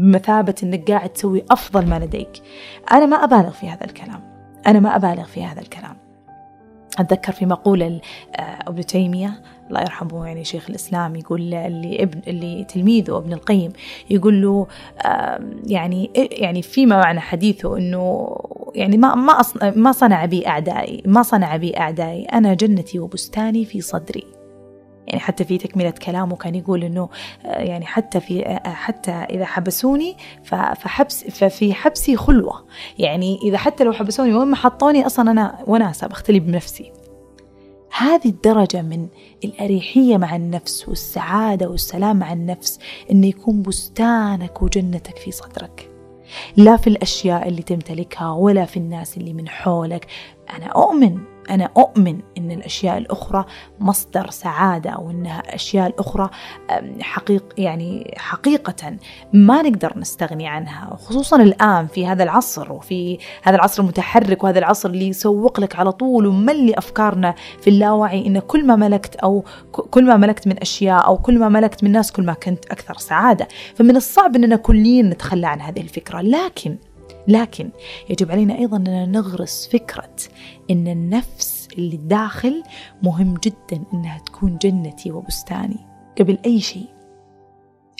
[0.00, 2.42] بمثابة أنك قاعد تسوي أفضل ما لديك.
[2.92, 4.20] أنا ما أبالغ في هذا الكلام.
[4.66, 5.96] أنا ما أبالغ في هذا الكلام.
[6.98, 8.00] أتذكر في مقولة
[8.36, 13.72] آه، ابن تيمية الله يرحمه يعني شيخ الإسلام يقول اللي ابن اللي تلميذه ابن القيم
[14.10, 14.66] يقول له
[15.66, 18.36] يعني يعني فيما معنى حديثه إنه
[18.74, 19.42] يعني ما ما
[19.76, 22.24] ما صنع بي أعدائي ما صنع بي أعدائي.
[22.24, 24.39] أنا جنتي وبستاني في صدري.
[25.10, 27.08] يعني حتى في تكملة كلامه كان يقول إنه
[27.44, 32.64] آه، يعني حتى في آه، آه، حتى إذا حبسوني فحبس ففي حبسي خلوة.
[32.98, 36.92] يعني إذا حتى لو حبسوني وين ما حطوني أصلا أنا وناسة بختلي بنفسي.
[37.98, 39.08] هذه الدرجة من
[39.44, 42.78] الأريحية مع النفس والسعادة والسلام مع النفس
[43.10, 45.90] إنه يكون بستانك وجنتك في صدرك.
[46.56, 50.06] لا في الأشياء اللي تمتلكها ولا في الناس اللي من حولك.
[50.56, 51.18] أنا أؤمن
[51.50, 53.44] أنا أؤمن أن الأشياء الأخرى
[53.80, 55.42] مصدر سعادة أو أنها
[55.74, 56.30] الأخرى
[57.00, 58.96] حقيق يعني حقيقة
[59.32, 64.88] ما نقدر نستغني عنها خصوصا الآن في هذا العصر وفي هذا العصر المتحرك وهذا العصر
[64.88, 69.44] اللي يسوق لك على طول وملي أفكارنا في اللاوعي أن كل ما ملكت أو
[69.90, 72.94] كل ما ملكت من أشياء أو كل ما ملكت من ناس كل ما كنت أكثر
[72.96, 73.48] سعادة.
[73.74, 76.20] فمن الصعب أننا كليا نتخلى عن هذه الفكرة.
[76.20, 76.76] لكن
[77.28, 77.70] لكن
[78.10, 80.16] يجب علينا أيضا أن نغرس فكرة
[80.70, 82.62] أن النفس اللي داخل
[83.02, 85.76] مهم جدا أنها تكون جنتي وبستاني.
[86.20, 86.86] قبل أي شيء.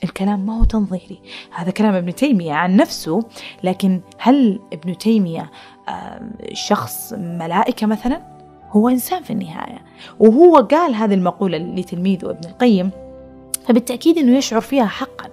[0.04, 1.20] الكلام ما هو تنظيري.
[1.54, 3.22] هذا كلام ابن تيمية عن نفسه
[3.64, 5.50] لكن هل ابن تيمية
[6.52, 9.84] شخص ملائكة مثلا؟ هو إنسان في النهاية.
[10.18, 12.90] وهو قال هذه المقولة لتلميذه ابن القيم
[13.66, 15.30] فبالتأكيد أنه يشعر فيها حقا.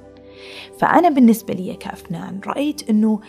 [0.79, 3.19] فأنا بالنسبة لي كأفنان رأيت أنه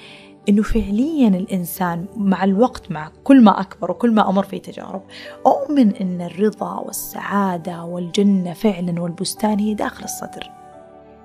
[0.48, 5.02] إنه فعليا الإنسان مع الوقت مع كل ما أكبر وكل ما أمر في تجارب
[5.46, 10.58] أؤمن إن الرضا والسعادة والجنة فعلا والبستان هي داخل الصدر.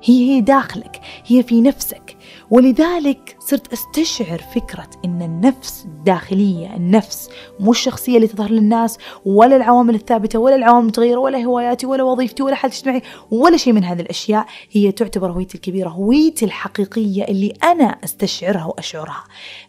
[0.03, 2.17] هي هي داخلك هي في نفسك.
[2.51, 9.95] ولذلك صرت أستشعر فكرة إن النفس الداخلية النفس مو الشخصية اللي تظهر للناس ولا العوامل
[9.95, 14.01] الثابتة ولا العوامل المتغيرة ولا هواياتي ولا وظيفتي ولا حالتي الاجتماعية ولا شيء من هذه
[14.01, 14.45] الأشياء.
[14.71, 19.23] هي تعتبر هويتي الكبيرة هويتي الحقيقية اللي أنا أستشعرها وأشعرها.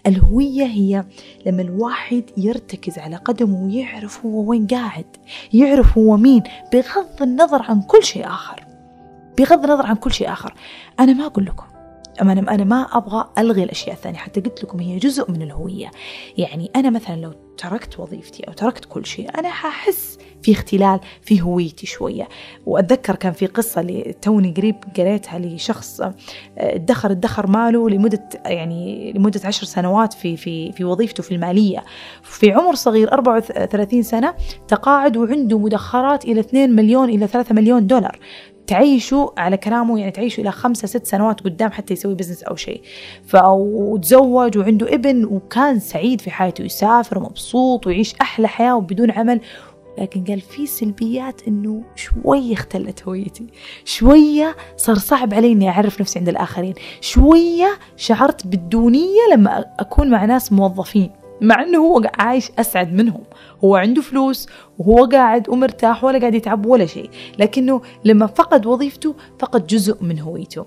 [0.06, 1.04] الهوية هي
[1.46, 5.16] لما الواحد يرتكز على قدمه ويعرف هو وين قاعد
[5.52, 6.42] يعرف هو مين
[6.72, 8.73] بغض النظر عن كل شيء آخر.
[9.38, 10.54] بغض النظر عن كل شيء آخر.
[11.00, 11.64] أنا ما أقول لكم
[12.22, 14.18] أنا أنا ما أبغى ألغي الأشياء الثانية.
[14.18, 15.90] حتى قلت لكم هي جزء من الهوية.
[16.38, 21.42] يعني أنا مثلا لو تركت وظيفتي أو تركت كل شيء أنا حأحس في اختلال في
[21.42, 22.28] هويتي شوية.
[22.66, 26.14] وأتذكر كان في قصة اللي توني قريب قريتها لشخص آه،
[26.58, 31.84] ادخر ادخر ماله لمدة يعني لمدة عشر سنوات في في في وظيفته في المالية.
[32.22, 34.34] في عمر صغير 34 سنة
[34.68, 38.18] تقاعد وعنده مدخرات إلى 2 مليون إلى 3 مليون دولار.
[38.66, 42.82] تعيشوا على كلامه يعني تعيشوا إلى خمسة ست سنوات قدام حتى يسوي business أو شيء.
[43.34, 49.40] وتزوج وعنده ابن وكان سعيد في حياته يسافر ومبسوط ويعيش أحلى حياة وبدون عمل.
[49.98, 53.46] لكن قال في سلبيات إنه شوية اختلت هويتي.
[53.84, 56.74] شوية صار صعب علي إني أعرف نفسي عند الآخرين.
[57.00, 61.10] شوية شعرت بالدونية لما أكون مع ناس موظفين.
[61.44, 63.22] مع إنه هو عايش أسعد منهم.
[63.64, 67.10] هو عنده فلوس وهو قاعد ومرتاح ولا قاعد يتعب ولا شيء.
[67.38, 70.66] لكنه لما فقد وظيفته فقد جزء من هويته.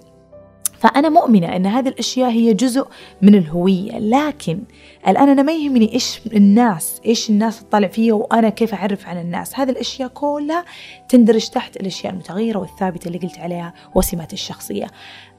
[0.80, 2.88] فأنا مؤمنة أن هذه الأشياء هي جزء
[3.22, 4.00] من الهوية.
[4.00, 4.60] لكن
[5.08, 9.60] الآن أنا ما يهمني إيش الناس إيش الناس تطلع فيها وأنا كيف أعرف عن الناس.
[9.60, 10.66] هذه الأشياء كلها
[11.10, 14.88] تندرج تحت الأشياء المتغيرة والثابتة اللي قلت عليها وسمات الشخصية.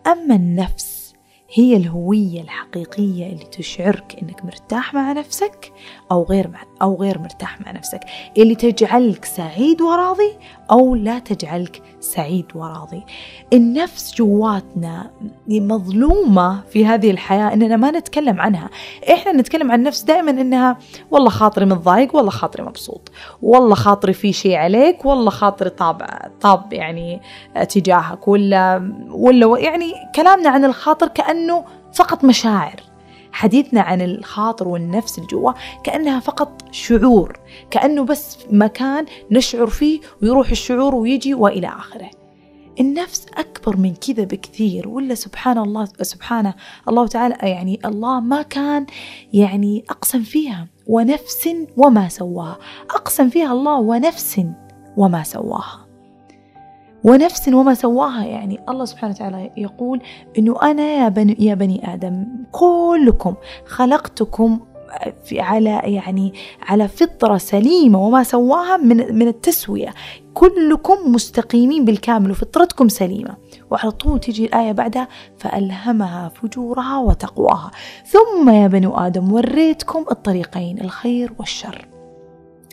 [0.06, 0.97] أما النفس
[1.52, 5.72] هي الهوية الحقيقية اللي تشعرك إنك مرتاح مع نفسك
[6.10, 8.00] أو غير مع أو غير مرتاح مع نفسك،
[8.38, 10.32] اللي تجعلك سعيد وراضي
[10.70, 13.02] أو لا تجعلك سعيد وراضي.
[13.52, 15.10] النفس جواتنا
[15.48, 18.70] مظلومة في هذه الحياة إننا ما نتكلم عنها،
[19.12, 20.78] إحنا نتكلم عن النفس دائما إنها
[21.10, 23.10] والله خاطري متضايق، والله خاطري مبسوط،
[23.42, 26.02] والله خاطري في شيء عليك، والله خاطري طاب
[26.40, 27.20] طاب يعني
[27.68, 32.80] تجاهك ولا ولا يعني كلامنا عن الخاطر كأن كأنه فقط مشاعر.
[33.32, 35.52] حديثنا عن الخاطر والنفس الجوا
[35.84, 37.38] كأنها فقط شعور
[37.70, 42.10] كأنه بس مكان نشعر فيه ويروح الشعور ويجي وإلى آخره.
[42.80, 46.54] النفس أكبر من كذا بكثير ولا سبحان الله سبحانه
[46.88, 48.86] الله تعالى يعني الله ما كان
[49.32, 52.58] يعني أقسم فيها ونفس وما سواها.
[52.90, 54.40] أقسم فيها الله ونفس
[54.96, 55.87] وما سواها.
[57.08, 58.24] ونفس وما سواها.
[58.24, 60.00] يعني الله سبحانه وتعالى يقول
[60.38, 63.34] إنه أنا يا بني يا بني آدم كلكم
[63.66, 64.60] خلقتكم
[65.24, 69.94] في على يعني على فطرة سليمة وما سواها من من التسوية.
[70.34, 73.36] كلكم مستقيمين بالكامل وفطرتكم سليمة.
[73.70, 77.70] وعلى طول تجي الآية بعدها فألهمها فجورها وتقواها.
[78.06, 81.88] ثم يا بنو آدم وريتكم الطريقين الخير والشر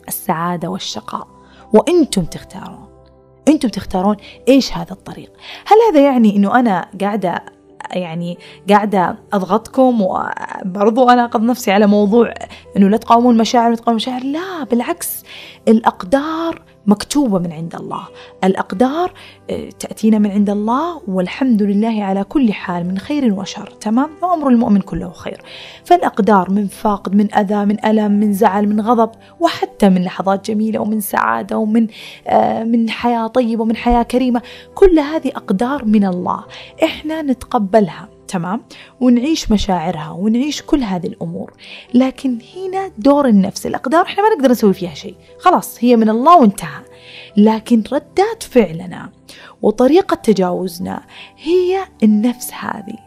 [0.08, 1.28] السعادة والشقاء
[1.74, 2.95] وأنتم تختارون.
[3.48, 4.16] أنتم تختارون
[4.48, 5.32] إيش هذا الطريق.
[5.66, 7.44] هل هذا يعني انه أنا قاعدة
[7.92, 8.38] يعني
[8.70, 12.34] قاعدة أضغطكم وبرضو أنا أقض نفسي على موضوع
[12.78, 15.24] أنه لا تقاومون المشاعر لا تقاومون المشاعر لا بالعكس.
[15.68, 18.08] الأقدار مكتوبة من عند الله.
[18.44, 19.14] الأقدار
[19.50, 23.74] آه، تأتينا من عند الله والحمد لله على كل حال من خير وشر.
[23.82, 25.42] تمام؟ وأمر المؤمن كله خير.
[25.86, 30.80] فالأقدار من فاقد من أذى من ألم من زعل من غضب وحتى من لحظات جميلة
[30.80, 31.88] ومن سعادة ومن
[32.28, 34.42] آه، من حياة طيبة ومن حياة كريمة.
[34.76, 36.44] كل هذه أقدار من الله.
[36.84, 38.15] إحنا نتقبلها.
[38.28, 38.62] تمام؟
[39.00, 41.54] ونعيش مشاعرها ونعيش كل هذه الأمور.
[41.94, 45.16] لكن هنا دور النفس الأقدار إحنا ما نقدر نسوي فيها شيء.
[45.40, 46.82] خلاص هي من الله وانتهى.
[47.38, 49.10] لكن ردات فعلنا
[49.62, 51.04] وطريقة تجاوزنا
[51.38, 53.05] هي النفس هذه.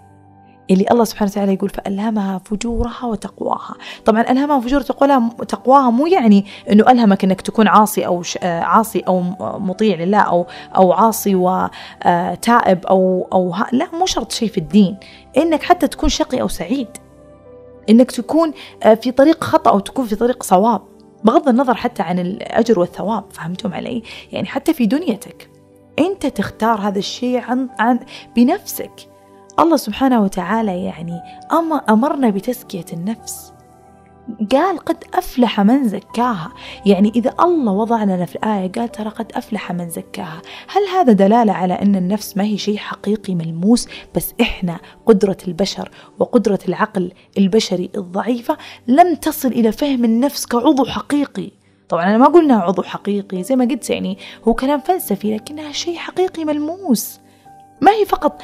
[0.70, 3.74] اللي الله سبحانه وتعالى يقول فألهمها فجورها وتقواها.
[4.04, 9.22] طبعا ألهمها وتقواها تقواها مو يعني أنه ألهمك أنك تكون عاصي أو عاصي أو
[9.58, 14.96] مطيع لله أو أو عاصي وتائب أو أو لا مو شرط شيء في الدين.
[15.36, 16.88] إنك حتى تكون شقي أو سعيد.
[17.90, 18.52] إنك تكون
[19.02, 20.80] في طريق خطأ أو تكون في طريق صواب.
[21.24, 24.02] بغض النظر حتى عن الأجر والثواب فهمتم علي؟
[24.32, 25.50] يعني حتى في دنيتك.
[25.98, 28.00] أنت تختار هذا الشيء عن, عن
[28.36, 28.92] بنفسك.
[29.60, 31.20] الله سبحانه وتعالى يعني
[31.88, 33.52] أمرنا بتزكية النفس.
[34.52, 36.52] قال قد أفلح من زكاها.
[36.86, 40.42] يعني إذا الله وضع لنا في الآية قال ترى قد أفلح من زكاها.
[40.68, 45.90] هل هذا دلالة على أن النفس ما هي شيء حقيقي ملموس؟ بس إحنا قدرة البشر
[46.18, 51.50] وقدرة العقل البشري الضعيفة لم تصل إلى فهم النفس كعضو حقيقي.
[51.88, 54.18] طبعا أنا ما قلنا عضو حقيقي زي ما قلت يعني
[54.48, 57.20] هو كلام فلسفي لكنها شيء حقيقي ملموس.
[57.80, 58.42] ما هي فقط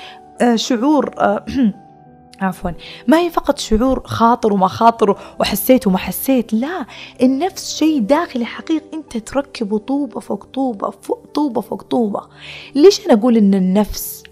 [0.55, 1.45] شعور آه،
[2.41, 2.71] عفوا.
[3.07, 6.87] ما هي فقط شعور خاطر وما خاطر وحسيت وما حسيت لا
[7.23, 8.85] النفس شيء داخلي حقيقي.
[8.95, 12.21] انت تركبه طوبة فوق طوبة فوق طوبة فوق طوبة.
[12.75, 14.23] ليش أنا أقول إن النفس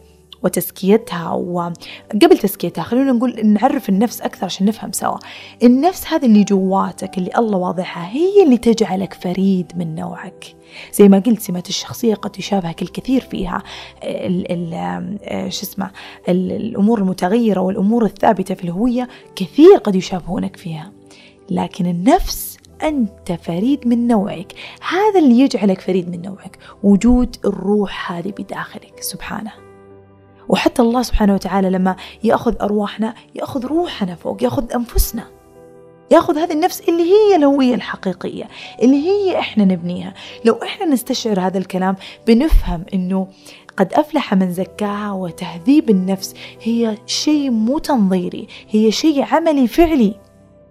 [0.42, 5.18] وتزكيتها وقبل تزكيتها خلونا نقول نعرف النفس أكثر عشان نفهم سوا.
[5.62, 10.54] النفس هذه اللي جواتك اللي الله واضحها هي اللي تجعلك فريد من نوعك.
[10.92, 13.62] زي ما قلت سمات الشخصية قد يشابهك الكثير فيها.
[14.04, 14.74] ال ال
[15.24, 15.90] آه، شو اسمه
[16.28, 20.92] الأمور المتغيرة والأمور الثابتة في الهوية كثير قد يشابهونك فيها.
[21.50, 24.52] لكن النفس أنت فريد من نوعك.
[24.88, 26.58] هذا اللي يجعلك فريد من نوعك.
[26.82, 29.00] وجود الروح هذه بداخلك.
[29.00, 29.61] سبحانه.
[30.52, 35.24] وحتى الله سبحانه وتعالى لما يأخذ أرواحنا يأخذ روحنا فوق يأخذ أنفسنا.
[36.10, 38.48] يأخذ هذه النفس اللي هي الهوية الحقيقية
[38.82, 40.14] اللي هي إحنا نبنيها.
[40.44, 43.26] لو إحنا نستشعر هذا الكلام بنفهم إنه
[43.76, 50.14] قد أفلح من زكاها وتهذيب النفس هي شيء مو تنظيري هي شيء عملي فعلي.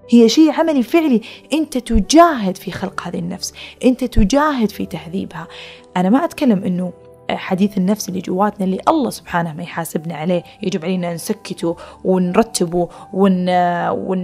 [0.09, 1.21] هي شيء عملي فعلي.
[1.53, 3.53] أنت تجاهد في خلق هذه النفس
[3.85, 5.47] أنت تجاهد في تهذيبها.
[5.97, 6.93] أنا ما أتكلم إنه
[7.35, 10.43] حديث النفس اللي جواتنا اللي الله سبحانه ما يحاسبنا عليه.
[10.63, 13.47] يجب علينا نسكته ونرتبه ون,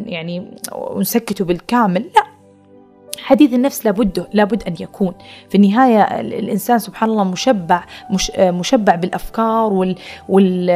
[0.08, 2.02] يعني ونسكته بالكامل.
[2.16, 2.24] لا
[3.20, 5.14] حديث النفس لابد لابد أن يكون.
[5.50, 9.96] في النهاية الإنسان سبحان الله مشبع مش مشبع بالأفكار وال,
[10.30, 10.70] وال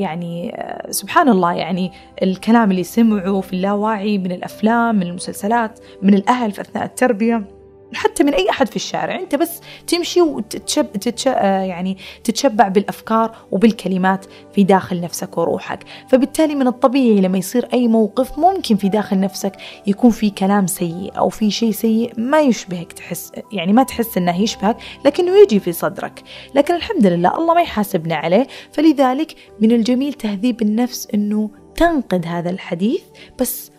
[0.00, 0.58] يعني
[0.90, 6.60] سبحان الله يعني الكلام اللي سمعه في اللاواعي من الأفلام من المسلسلات من الأهل في
[6.60, 7.59] أثناء التربية.
[7.94, 9.18] حتى من أي أحد في الشارع.
[9.18, 11.28] أنت بس تمشي وتتشب تتش...
[11.28, 15.84] آه، يعني تتشبع بالأفكار وبالكلمات في داخل نفسك وروحك.
[16.08, 19.52] فبالتالي من الطبيعي لما يصير أي موقف ممكن في داخل نفسك
[19.86, 24.42] يكون في كلام سيء أو في شيء سيء ما يشبهك تحس يعني ما تحس إنه
[24.42, 26.22] يشبهك لكنه يجي في صدرك.
[26.54, 28.46] لكن الحمد لله الله ما يحاسبنا عليه.
[28.72, 33.02] فلذلك من الجميل تهذيب النفس إنه تنقد هذا الحديث
[33.40, 33.70] بس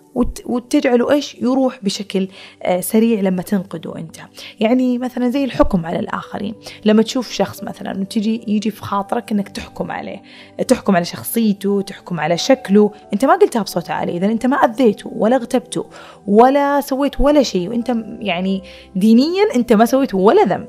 [0.45, 2.28] وتجعله إيش؟ يروح بشكل
[2.63, 4.17] آه، سريع لما تنقده أنت.
[4.60, 6.56] يعني مثلا زي الحكم على الآخرين.
[6.86, 10.21] لما تشوف شخص مثلا تجي يجي في خاطرك إنك تحكم عليه.
[10.67, 12.91] تحكم على شخصيته تحكم على شكله.
[13.13, 15.86] أنت ما قلتها بصوت عالي اذا أنت ما أذيته ولا اغتبته
[16.28, 17.69] ولا سويت ولا شيء.
[17.69, 18.63] وأنت يعني
[18.95, 20.67] دينيا أنت ما سويت ولا ذنب.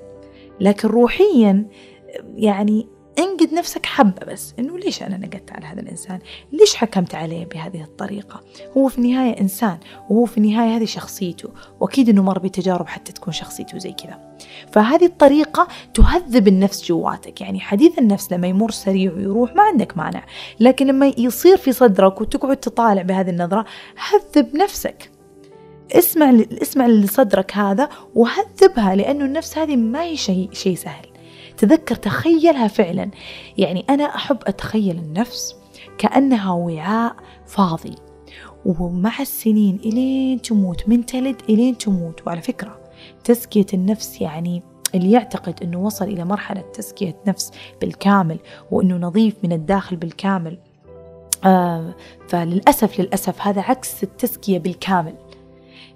[0.61, 1.67] لكن روحيا
[2.37, 2.87] يعني
[3.19, 6.19] انقد نفسك حبة بس إنه ليش أنا نقدت على هذا الإنسان؟
[6.53, 8.41] ليش حكمت عليه بهذه الطريقة؟
[8.77, 9.79] هو في النهاية إنسان
[10.11, 11.49] وهو في النهاية هذه شخصيته
[11.81, 14.19] وأكيد إنه مر بتجارب حتى تكون شخصيته زي كذا.
[14.73, 20.25] فهذه الطريقة تهذب النفس جواتك يعني حديث النفس لما يمر سريع ويروح ما عندك مانع
[20.61, 23.65] لكن لما يصير في صدرك وتقعد تطالع بهذه النظرة
[24.11, 25.11] هذب نفسك.
[25.93, 31.12] اسمع اسمع لصدرك هذا وهذبها لأنه النفس هذه ما هي شيء شيء سهل.
[31.57, 33.11] تذكر تخيلها فعلا.
[33.59, 35.57] يعني أنا أحب أتخيل النفس
[35.99, 37.95] كأنها وعاء فاضي.
[38.65, 42.27] ومع السنين إلين تموت من تلد إلين تموت.
[42.27, 42.81] وعلى فكرة
[43.25, 44.63] تزكية النفس يعني
[44.95, 48.39] اللي يعتقد أنه وصل إلى مرحلة تزكية نفس بالكامل
[48.71, 50.59] وأنه نظيف من الداخل بالكامل.
[51.45, 51.95] آه
[52.29, 55.15] فللأسف للأسف هذا عكس التزكية بالكامل.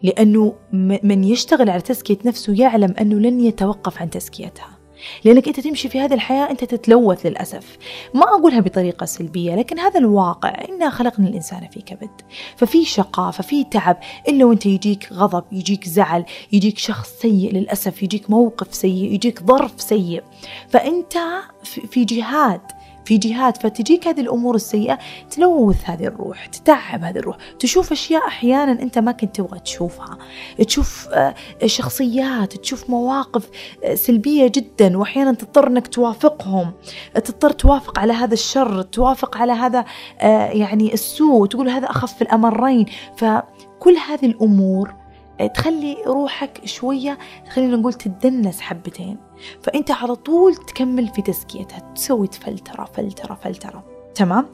[0.02, 0.54] لأنه
[1.02, 4.75] من يشتغل على تزكية نفسه يعلم أنه لن يتوقف عن تزكيتها.
[5.24, 7.78] لأنك أنت تمشي في هذه الحياة أنت تتلوث للأسف.
[8.14, 12.10] ما أقولها بطريقة سلبية لكن هذا الواقع إنا خلقنا الإنسان في كبد.
[12.56, 13.96] ففي شقاء ففي تعب.
[14.28, 19.80] إلا وأنت يجيك غضب يجيك زعل يجيك شخص سيء للأسف يجيك موقف سيء يجيك ظرف
[19.80, 20.22] سيء.
[20.68, 21.18] فأنت
[21.62, 22.60] في جهاد.
[23.06, 24.98] في جهات فتجيك هذه الأمور السيئة
[25.30, 30.18] تلوث هذه الروح تتعب هذه الروح تشوف أشياء أحيانا أنت ما كنت تبغى تشوفها
[30.66, 31.34] تشوف آه،
[31.66, 33.48] شخصيات تشوف مواقف
[33.84, 36.72] آه، سلبية جدا وأحيانا تضطر أنك توافقهم
[37.14, 39.84] تضطر توافق على هذا الشر توافق على هذا
[40.20, 45.05] آه، يعني السوء تقول هذا أخف الأمرين فكل هذه الأمور
[45.54, 47.18] تخلي روحك شوية
[47.50, 49.16] خلينا نقول تدنس حبتين.
[49.62, 53.84] فأنت على طول تكمل في تزكيتها تسوي فلترة فلترة فلترة.
[54.14, 54.46] تمام؟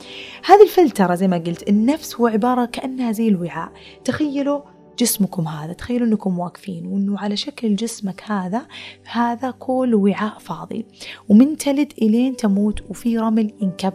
[0.45, 3.73] هذه الفلترة زي ما قلت النفس هو عبارة كأنها زي الوعاء.
[4.05, 4.61] تخيلوا
[4.99, 8.63] جسمكم هذا تخيلوا إنكم واقفين وإنه على شكل جسمك هذا
[9.13, 10.87] هذا كل وعاء فاضي.
[11.29, 13.93] ومن تلد إلين تموت وفي رمل ينكب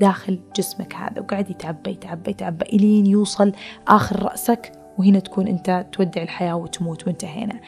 [0.00, 3.52] داخل جسمك هذا وقاعد يتعبى يتعبى يتعبى إلين يوصل
[3.88, 4.85] آخر رأسك.
[4.98, 7.60] وهنا تكون أنت تودع الحياة وتموت وانتهينا.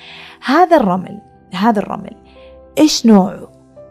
[0.44, 1.20] هذا الرمل
[1.54, 2.16] هذا الرمل
[2.78, 3.48] إيش نوعه؟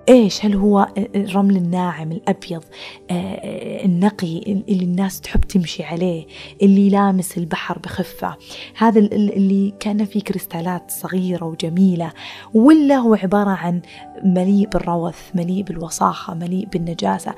[0.10, 2.64] إيش؟ هل هو الرمل الناعم الأبيض
[3.12, 6.26] آه، النقي اللي الناس تحب تمشي عليه
[6.62, 8.36] اللي لامس البحر بخفة؟
[8.78, 12.12] هذا اللي كان فيه كريستالات صغيرة وجميلة
[12.54, 13.82] ولا هو عبارة عن
[14.24, 17.34] مليء بالروث مليء بالوساخه مليء بالنجاسة؟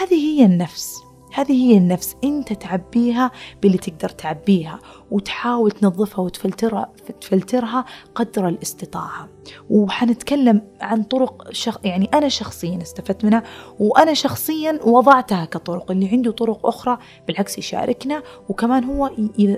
[0.00, 1.03] هذه هي النفس.
[1.34, 3.30] هذه هي النفس أنت تعبيها
[3.62, 4.78] باللي تقدر تعبيها
[5.10, 9.28] وتحاول تنظفها وتفلترها تفلترها قدر الاستطاعة.
[9.70, 11.78] وحنتكلم عن طرق شخ...
[11.84, 13.42] يعني أنا شخصيا استفدت منها
[13.80, 19.10] وأنا شخصيا وضعتها كطرق اللي عنده طرق أخرى بالعكس يشاركنا وكمان هو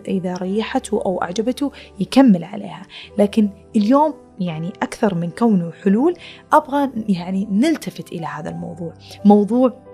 [0.08, 2.82] إذا ريحته أو أعجبته يكمل عليها.
[3.18, 6.14] لكن اليوم يعني أكثر من كونه حلول
[6.52, 8.94] أبغى يعني نلتفت إلى هذا الموضوع.
[9.24, 9.85] موضوع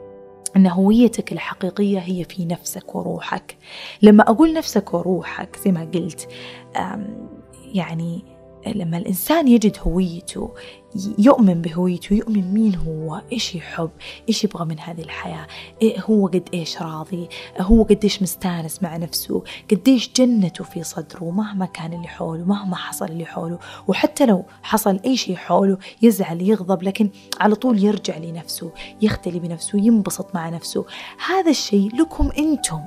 [0.56, 3.56] أن هويتك الحقيقية هي في نفسك وروحك.
[4.02, 6.28] لما أقول نفسك وروحك زي ما قلت
[7.74, 8.24] يعني
[8.66, 10.50] لما الإنسان يجد هويته
[11.18, 13.90] يؤمن بهويته يؤمن مين هو إيش يحب
[14.28, 15.46] إيش يبغى من هذه الحياة
[15.82, 17.28] إيه هو قد إيش راضي
[17.60, 22.44] هو قد إيش مستانس مع نفسه قد إيش جنته في صدره مهما كان اللي حوله
[22.44, 27.84] مهما حصل اللي حوله وحتى لو حصل أي شيء حوله يزعل يغضب لكن على طول
[27.84, 28.70] يرجع لنفسه
[29.02, 30.84] يختلي بنفسه ينبسط مع نفسه.
[31.28, 32.80] هذا الشيء لكم أنتم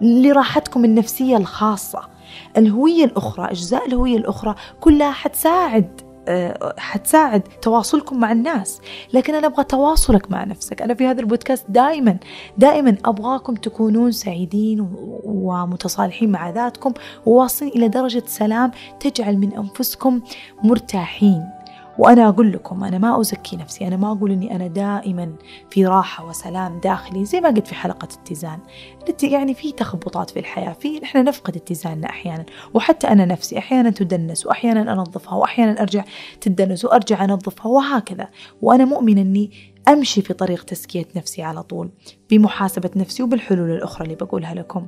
[0.00, 2.17] لراحتكم النفسية الخاصة.
[2.56, 8.80] الهوية الأخرى أجزاء الهوية الأخرى كلها حتساعد آه، حتساعد تواصلكم مع الناس.
[9.12, 10.82] لكن أنا أبغى تواصلك مع نفسك.
[10.82, 12.18] أنا في هذا البودكاست دائما
[12.58, 14.88] دائما أبغاكم تكونون سعيدين
[15.24, 16.92] ومتصالحين مع ذاتكم
[17.26, 20.20] وواصلين إلى درجة سلام تجعل من أنفسكم
[20.64, 21.57] مرتاحين.
[21.98, 25.32] وأنا أقول لكم أنا ما أزكي نفسي أنا ما أقول أني أنا دائما
[25.70, 28.58] في راحة وسلام داخلي زي ما قلت في حلقة اتزان.
[29.22, 32.46] يعني في تخبطات في الحياة في إحنا نفقد اتزاننا أحيانا.
[32.74, 36.04] وحتى أنا نفسي أحيانا تدنس وأحيانا أنظفها وأحيانا أرجع
[36.40, 38.28] تدنس وأرجع أنظفها وهكذا.
[38.62, 39.50] وأنا مؤمنة أني
[39.88, 41.90] أمشي في طريق تزكية نفسي على طول
[42.30, 44.86] بمحاسبة نفسي وبالحلول الأخرى اللي بقولها لكم.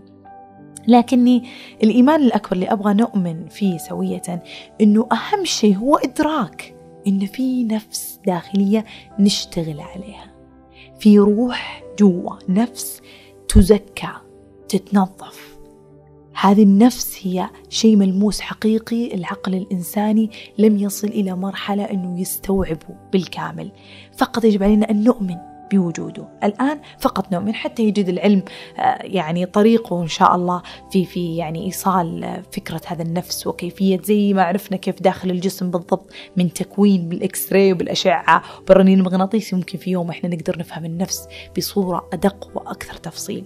[0.89, 1.49] لكني
[1.83, 4.43] الإيمان الأكبر اللي أبغى نؤمن فيه سوية
[4.81, 6.80] أنه أهم شيء هو إدراك.
[7.07, 8.85] إن في نفس داخلية
[9.19, 10.31] نشتغل عليها.
[10.99, 13.03] في روح جوا نفس
[13.49, 14.13] تزكى
[14.69, 15.59] تتنظف.
[16.35, 23.71] هذه النفس هي شيء ملموس حقيقي العقل الإنساني لم يصل إلى مرحلة أنه يستوعبه بالكامل.
[24.17, 26.29] فقط يجب علينا أن نؤمن بوجوده.
[26.45, 28.43] الآن فقط نؤمن حتى يجد العلم
[28.79, 34.01] آه، يعني طريقه إن شاء الله في في يعني إيصال آه، فكرة هذا النفس وكيفية
[34.03, 39.79] زي ما عرفنا كيف داخل الجسم بالضبط من تكوين بالإكس راي وبالأشعة وبالرنين المغناطيسي ممكن
[39.79, 43.45] في يوم إحنا نقدر نفهم النفس بصورة أدق وأكثر تفصيل.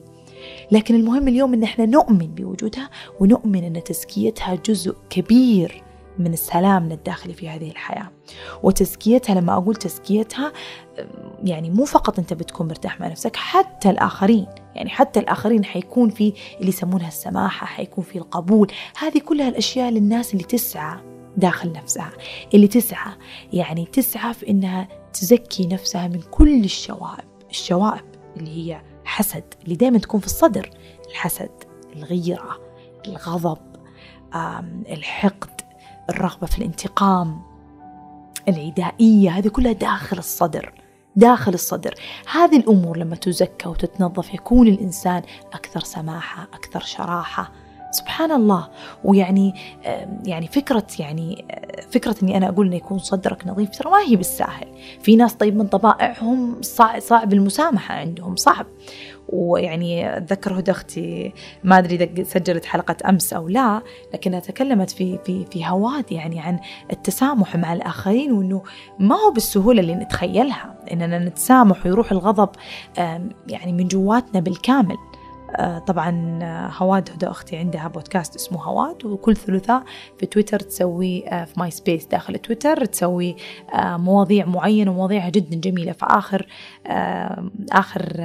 [0.72, 5.82] لكن المهم اليوم إن إحنا نؤمن بوجودها ونؤمن إن تزكيتها جزء كبير
[6.18, 8.10] من السلام الداخلي في هذه الحياة.
[8.62, 10.52] وتزكيتها لما أقول تزكيتها
[11.44, 14.46] يعني مو فقط أنت بتكون مرتاح مع نفسك حتى الآخرين.
[14.74, 18.72] يعني حتى الآخرين حيكون في اللي يسمونها السماحة حيكون في القبول.
[18.98, 20.98] هذه كلها الأشياء للناس اللي تسعى
[21.36, 22.12] داخل نفسها.
[22.54, 23.12] اللي تسعى
[23.52, 27.24] يعني تسعى في أنها تزكي نفسها من كل الشوائب.
[27.50, 28.04] الشوائب
[28.36, 30.70] اللي هي حسد اللي دائما تكون في الصدر.
[31.10, 31.50] الحسد
[31.96, 32.60] الغيرة
[33.06, 33.58] الغضب
[34.88, 35.60] الحقد
[36.10, 37.42] الرغبة في الانتقام
[38.48, 40.72] العدائية هذه كلها داخل الصدر
[41.16, 41.94] داخل الصدر.
[42.32, 47.52] هذه الأمور لما تزكى وتتنظف يكون الإنسان أكثر سماحة أكثر شراحة.
[47.90, 48.68] سبحان الله.
[49.04, 49.54] ويعني
[50.24, 51.44] يعني فكرة يعني
[51.90, 54.68] فكرة إني أنا أقول إنه يكون صدرك نظيف ترى ما هي بالساهل،
[55.02, 58.66] في ناس طيب من طبائعهم صعب, صعب المسامحة عندهم صعب.
[59.28, 61.32] ويعني أتذكر هدى أختي
[61.64, 63.82] ما أدري إذا سجلت حلقة أمس أو لا
[64.14, 66.58] لكنها تكلمت في في في هواد يعني عن
[66.92, 68.62] التسامح مع الآخرين وإنه
[68.98, 72.48] ما هو بالسهولة اللي نتخيلها إننا نتسامح ويروح الغضب
[73.48, 74.96] يعني من جواتنا بالكامل.
[75.86, 79.84] طبعا آه، هواد هدى أختي عندها بودكاست اسمه هواد وكل ثلاثاء
[80.18, 83.36] في تويتر تسوي آه، في my space داخل تويتر تسوي
[83.78, 85.92] مواضيع معينة ومواضيعها جدا جميلة.
[85.92, 86.46] فآخر
[87.72, 88.16] آخر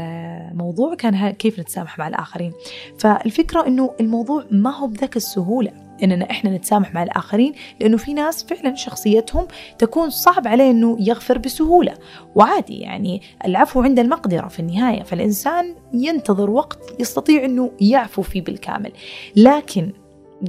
[0.53, 2.53] موضوع كان كيف نتسامح مع الآخرين.
[2.97, 5.88] فالفكرة أنه الموضوع ما هو بذاك السهولة.
[6.03, 9.47] إننا إحنا نتسامح مع الآخرين لأنه في ناس فعلا شخصيتهم
[9.77, 11.93] تكون صعب عليه إنه يغفر بسهولة.
[12.35, 18.91] وعادي يعني العفو عند المقدرة في النهاية فالإنسان ينتظر وقت يستطيع إنه يعفو فيه بالكامل.
[19.35, 19.91] لكن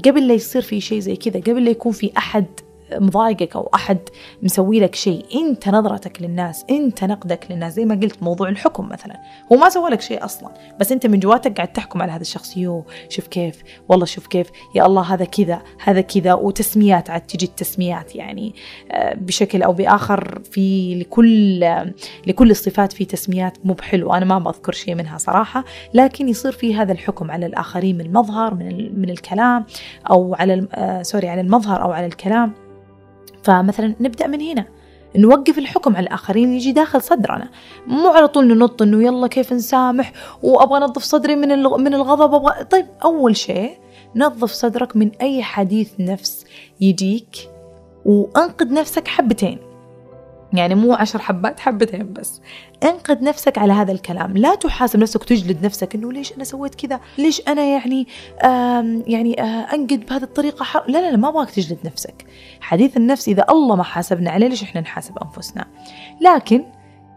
[0.05, 2.47] قبل لا يصير في شيء زي كذا قبل لا يكون في أحد
[2.93, 3.99] مضايقك أو أحد
[4.43, 9.21] مسوي لك شيء أنت نظرتك للناس أنت نقدك للناس زي ما قلت موضوع الحكم مثلا.
[9.53, 12.57] هو ما سوى لك شيء أصلا بس أنت من جواتك قاعد تحكم على هذا الشخص
[12.57, 17.47] يو شوف كيف والله شوف كيف يا الله هذا كذا هذا كذا وتسميات عاد تجي
[17.47, 18.55] التسميات يعني
[18.93, 21.61] آه، بشكل أو بآخر في لكل
[22.27, 25.65] لكل الصفات في تسميات مو بحلوه أنا ما بذكر شيء منها صراحة
[25.95, 29.65] لكن يصير في هذا الحكم على الآخرين من المظهر من من الكلام
[30.11, 32.53] أو على آه، سوري على المظهر أو على الكلام.
[33.43, 34.65] فمثلا نبدأ من هنا.
[35.17, 37.51] نوقف الحكم على الآخرين يجي داخل صدرنا.
[37.87, 40.13] مو على طول ننط إنه يلا كيف نسامح
[40.43, 42.65] وأبغى أنظف صدري من من الغضب أبغى.
[42.65, 43.79] طيب أول شيء
[44.17, 46.47] نظف صدرك من أي حديث نفس
[46.81, 47.51] يجيك
[48.05, 49.59] وأنقذ نفسك حبتين.
[50.53, 52.41] يعني مو عشر حبات حبتين بس.
[52.83, 54.37] انقذ نفسك على هذا الكلام.
[54.37, 58.07] لا تحاسب نفسك وتجلد نفسك إنه ليش أنا سويت كذا؟ ليش أنا يعني
[59.07, 60.85] يعني آه انقذ بهذه الطريقة حر...
[60.89, 62.27] لا لا لا ما أبغاك تجلد نفسك.
[62.61, 65.67] حديث النفس إذا الله ما حاسبنا عليه ليش إحنا نحاسب أنفسنا؟
[66.21, 66.65] لكن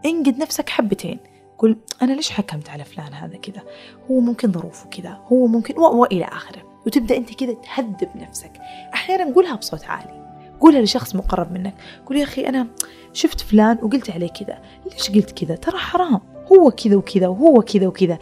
[0.06, 1.18] انقذ نفسك حبتين.
[1.58, 3.62] قل أنا ليش حكمت على فلان هذا كذا؟
[4.10, 5.20] هو ممكن ظروفه كذا.
[5.32, 5.78] هو ممكن.
[5.78, 6.62] وإلى آخره.
[6.86, 8.52] وتبدأ أنت كذا تهذب نفسك.
[8.94, 10.23] أحيانا قولها بصوت عالي.
[10.64, 11.74] قولها لشخص مقرب منك.
[12.06, 12.66] قول يا أخي أنا
[13.12, 14.58] شفت فلان وقلت عليه كذا.
[14.92, 16.20] ليش قلت كذا؟ ترى حرام.
[16.52, 18.18] هو كذا وكذا وهو كذا وكذا.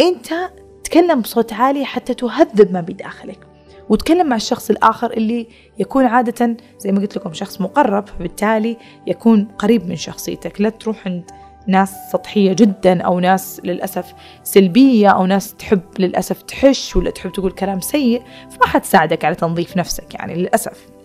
[0.00, 0.26] أنت
[0.84, 3.38] تكلم بصوت عالي حتى تهذب ما بداخلك.
[3.88, 8.76] وتكلم مع الشخص الآخر اللي يكون عادة زي ما قلت لكم شخص مقرب فبالتالي
[9.06, 10.60] يكون قريب من شخصيتك.
[10.60, 11.30] لا تروح عند
[11.66, 17.52] ناس سطحية جدا أو ناس للأسف سلبية أو ناس تحب للأسف تحش ولا تحب تقول
[17.52, 18.22] كلام سيء.
[18.50, 20.97] فما حتساعدك على تنظيف نفسك يعني للأسف.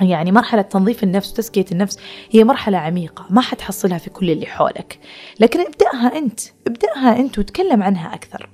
[0.00, 1.98] يعني مرحلة تنظيف النفس وتزكية النفس
[2.30, 4.98] هي مرحلة عميقة ما حتحصلها في كل اللي حولك.
[5.40, 8.48] لكن ابدأها أنت ابدأها أنت وتكلم عنها أكثر.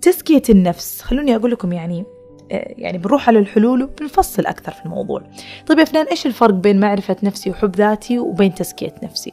[0.00, 2.04] تزكية النفس خلوني أقول لكم يعني
[2.50, 5.22] يعني بنروح على الحلول وبنفصل أكثر في الموضوع.
[5.66, 9.32] طيب يا فنان إيش الفرق بين معرفة نفسي وحب ذاتي وبين تزكية نفسي؟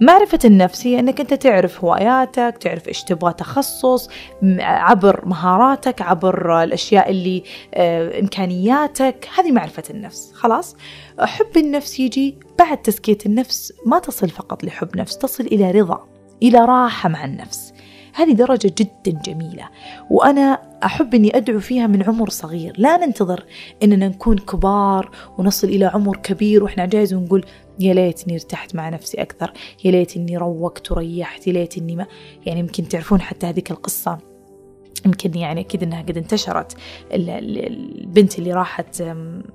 [0.00, 4.08] معرفة النفس هي أنك أنت تعرف هواياتك تعرف إيش تبغى تخصص
[4.60, 7.42] عبر مهاراتك عبر الأشياء اللي
[7.74, 9.28] آه، إمكانياتك.
[9.38, 10.32] هذه معرفة النفس.
[10.34, 10.76] خلاص؟
[11.18, 16.08] حب النفس يجي بعد تزكية النفس ما تصل فقط لحب نفس تصل إلى رضا
[16.42, 17.71] إلى راحة مع النفس.
[18.14, 19.68] هذه درجة جدا جميلة
[20.10, 22.74] وأنا أحب أني أدعو فيها من عمر صغير.
[22.78, 23.44] لا ننتظر
[23.82, 27.44] أننا نكون كبار ونصل إلى عمر كبير وإحنا جايز ونقول
[27.80, 29.52] يا ليتني ارتحت مع نفسي أكثر
[29.84, 32.06] يا ليتني روقت وريحت يا ليتني ما
[32.46, 34.31] يعني يمكن تعرفون حتى هذيك القصة.
[35.06, 36.76] يمكن يعني أكيد إنها قد انتشرت.
[37.12, 39.02] البنت اللي راحت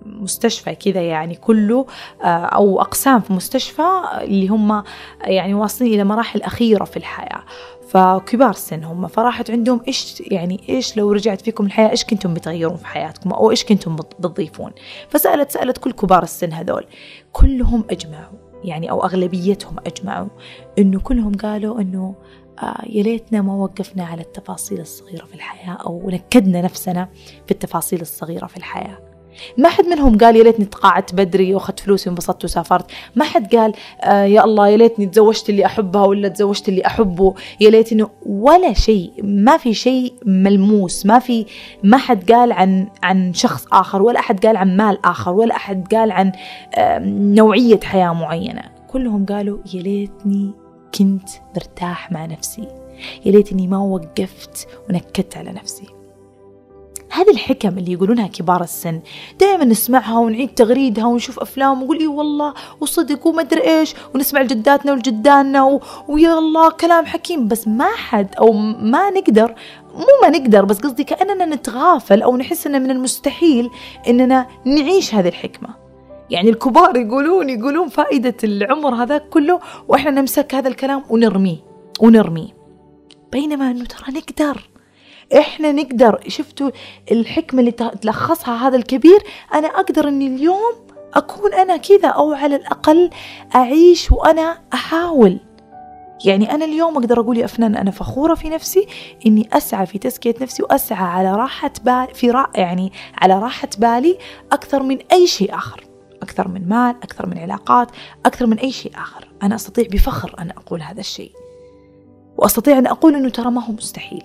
[0.06, 1.86] مستشفى كذا يعني كله
[2.24, 4.84] آه، أو أقسام في مستشفى اللي هم
[5.22, 7.44] يعني واصلين إلى مراحل أخيرة في الحياة.
[7.88, 12.78] فكبار السن هم فراحت عندهم إيش يعني إيش لو رجعت فيكم الحياة إيش كنتم بتغيرون
[12.78, 14.72] في حياتكم أو إيش كنتم بتضيفون؟
[15.10, 16.86] فسالت سألت كل كبار السن هذول.
[17.32, 20.28] كلهم أجمعوا يعني أو أغلبيتهم أجمعوا
[20.78, 22.16] إنه كلهم قالوا إنه
[22.90, 27.08] يا ليتنا ما وقفنا على التفاصيل الصغيرة في الحياة أو نكدنا نفسنا
[27.46, 28.98] في التفاصيل الصغيرة في الحياة.
[29.58, 32.92] ما حد منهم قال يا ليتني تقاعدت بدري واخذت فلوسي وانبسطت وسافرت.
[33.16, 37.34] ما حد قال آه يا الله يا ليتني تزوجت اللي أحبها ولا تزوجت اللي أحبه.
[37.60, 41.06] يا ليتني ولا شيء ما في شيء ملموس.
[41.06, 41.46] ما في
[41.84, 45.94] ما حد قال عن عن شخص آخر ولا أحد قال عن مال آخر ولا أحد
[45.96, 46.32] قال عن
[46.76, 48.62] آه نوعية حياة معينة.
[48.88, 50.52] كلهم قالوا يا ليتني
[50.96, 52.68] كنت مرتاح مع نفسي.
[53.26, 55.86] يا ليتني ما وقفت ونكدت على نفسي.
[57.12, 59.02] هذه الحكم اللي يقولونها كبار السن.
[59.40, 64.92] دائما نسمعها ونعيد تغريدها ونشوف أفلام ونقول إي والله وصدق وما أدري إيش ونسمع لجداتنا
[64.92, 65.82] ولجداننا و...
[66.08, 67.48] ويا الله كلام حكيم.
[67.48, 69.56] بس ما حد أو ما نقدر
[69.96, 73.70] مو ما نقدر بس قصدي كأننا نتغافل أو نحس أنه من المستحيل
[74.08, 75.87] أننا نعيش هذه الحكمة.
[76.30, 81.58] يعني الكبار يقولون يقولون فائدة العمر هذا كله وإحنا نمسك هذا الكلام ونرميه
[82.00, 82.58] ونرميه
[83.32, 84.70] بينما أنه ترى نقدر.
[85.38, 86.20] إحنا نقدر.
[86.28, 86.72] شفتوا
[87.12, 89.20] الحكمة اللي تلخصها هذا الكبير؟
[89.54, 90.74] أنا أقدر إني اليوم
[91.14, 93.10] أكون أنا كذا أو على الأقل
[93.56, 95.40] أعيش وأنا أحاول.
[96.26, 98.88] يعني أنا اليوم أقدر أقول يا أفنان أنا فخورة في نفسي
[99.26, 104.18] إني أسعى في تزكية نفسي وأسعى على راحة بال في رأ يعني على راحة بالي
[104.52, 105.87] أكثر من أي شيء آخر.
[106.22, 107.92] أكثر من مال أكثر من علاقات
[108.26, 109.28] أكثر من أي شيء آخر.
[109.44, 111.32] أنا أستطيع بفخر أن أقول هذا الشيء.
[112.38, 114.24] وأستطيع أن أقول أنه ترى ما هو مستحيل.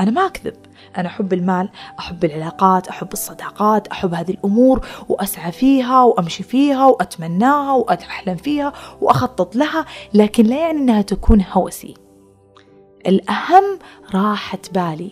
[0.00, 0.56] أنا ما أكذب.
[0.96, 1.68] أنا أحب المال
[1.98, 9.56] أحب العلاقات أحب الصداقات أحب هذه الأمور وأسعى فيها وأمشي فيها وأتمناها وأحلم فيها وأخطط
[9.56, 11.94] لها لكن لا يعني أنها تكون هوسي.
[13.06, 13.78] الأهم
[14.14, 15.10] راحة بالي.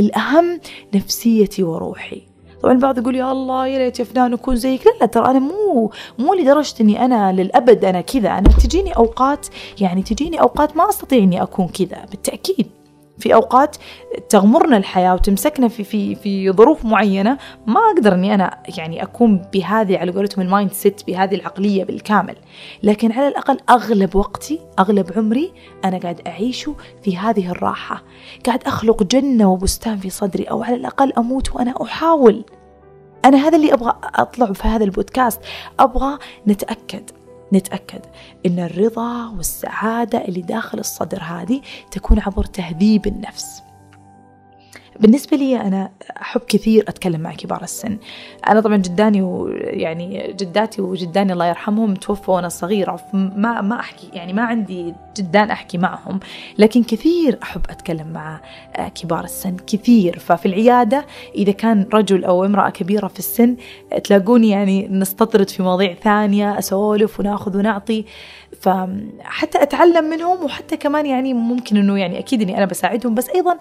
[0.00, 0.60] الأهم
[0.94, 2.25] نفسيتي وروحي.
[2.62, 4.86] طبعا البعض يقول يا الله يا ريت يا فلان اكون زيك.
[4.86, 8.28] لا لا ترى أنا مو مو لدرجة إني أنا للأبد أنا كذا.
[8.28, 9.46] أنا تجيني أوقات
[9.80, 12.66] يعني تجيني أوقات ما أستطيع إني أكون كذا بالتأكيد.
[13.18, 13.76] في أوقات
[14.28, 19.98] تغمرنا الحياة وتمسكنا في في في ظروف معينة ما أقدر إني أنا يعني أكون بهذه
[19.98, 22.36] على قولتهم ال mindset بهذه العقلية بالكامل.
[22.82, 25.52] لكن على الأقل أغلب وقتي أغلب عمري
[25.84, 28.02] أنا قاعد أعيشه في هذه الراحة.
[28.46, 32.44] قاعد أخلق جنة وبستان في صدري أو على الأقل أموت وأنا أحاول.
[33.24, 35.40] أنا هذا اللي أبغى اطلع في هذا البودكاست.
[35.80, 37.10] أبغى نتأكد.
[37.52, 38.00] نتأكد
[38.46, 43.65] أن الرضا والسعادة اللي داخل الصدر هذه تكون عبر تهذيب النفس.
[45.00, 45.90] بالنسبة لي أنا
[46.20, 47.98] أحب كثير أتكلم مع كبار السن.
[48.48, 54.32] أنا طبعا جداني ويعني جداتي وجداني الله يرحمهم توفوا وأنا صغيرة ما ما أحكي يعني
[54.32, 56.20] ما عندي جدان أحكي معهم.
[56.58, 58.40] لكن كثير أحب أتكلم مع
[58.94, 60.18] كبار السن كثير.
[60.18, 63.56] ففي العيادة إذا كان رجل أو امرأة كبيرة في السن
[64.04, 68.04] تلاقوني يعني نستطرد في مواضيع ثانية أسولف ونأخذ ونعطي.
[68.60, 73.14] فحتى أتعلم منهم وحتى كمان يعني ممكن أنه يعني أكيد أني أنا بساعدهم.
[73.14, 73.58] بس أيضا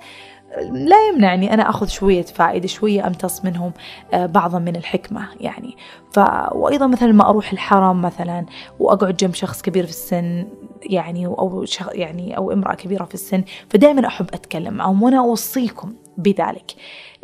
[0.71, 3.71] لا يمنعني أنا أخذ شوية فائدة شوية أمتص منهم
[4.13, 5.77] آه، بعضا من الحكمة يعني.
[6.11, 6.19] ف...
[6.51, 8.45] وأيضا مثلا ما أروح الحرم مثلا
[8.79, 10.47] وأقعد جنب شخص كبير في السن
[10.83, 11.89] يعني أو شخ...
[11.91, 16.71] يعني أو امرأة كبيرة في السن فدائما أحب أتكلم معهم وأنا أوصيكم بذلك.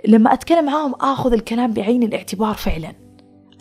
[0.07, 2.93] لما أتكلم معهم آخذ الكلام بعين الاعتبار فعلا.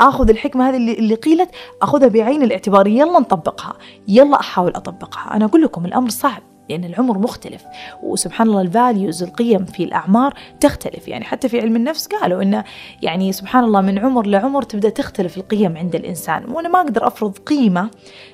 [0.01, 1.51] آخذ الحكمة هذه اللي, اللي قيلت
[1.83, 3.77] أخذها بعين الاعتبار يلا نطبقها
[4.09, 5.37] يلا أحاول أطبقها.
[5.37, 6.43] أنا أقول لكم الأمر صعب.
[6.71, 7.65] لأن العمر مختلف.
[8.03, 11.09] وسبحان الله الفاليوز القيم في الأعمار تختلف.
[11.09, 12.65] يعني حتى في علم النفس قالوا إنه
[13.03, 16.51] يعني سبحان الله من عمر لعمر تبدأ تختلف القيم عند الإنسان.
[16.51, 17.91] وأنا ما أقدر أفرض قيمة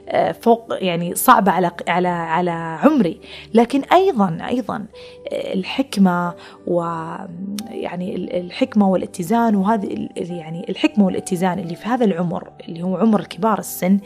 [0.08, 2.50] آه، فوق يعني صعبة على على على
[2.82, 3.20] عمري.
[3.54, 4.86] لكن أيضا أيضا
[5.32, 6.34] آه، الحكمة
[6.66, 13.58] ويعني الحكمة والاتزان وهذه يعني الحكمة والاتزان اللي في هذا العمر اللي هو عمر كبار
[13.58, 13.98] السن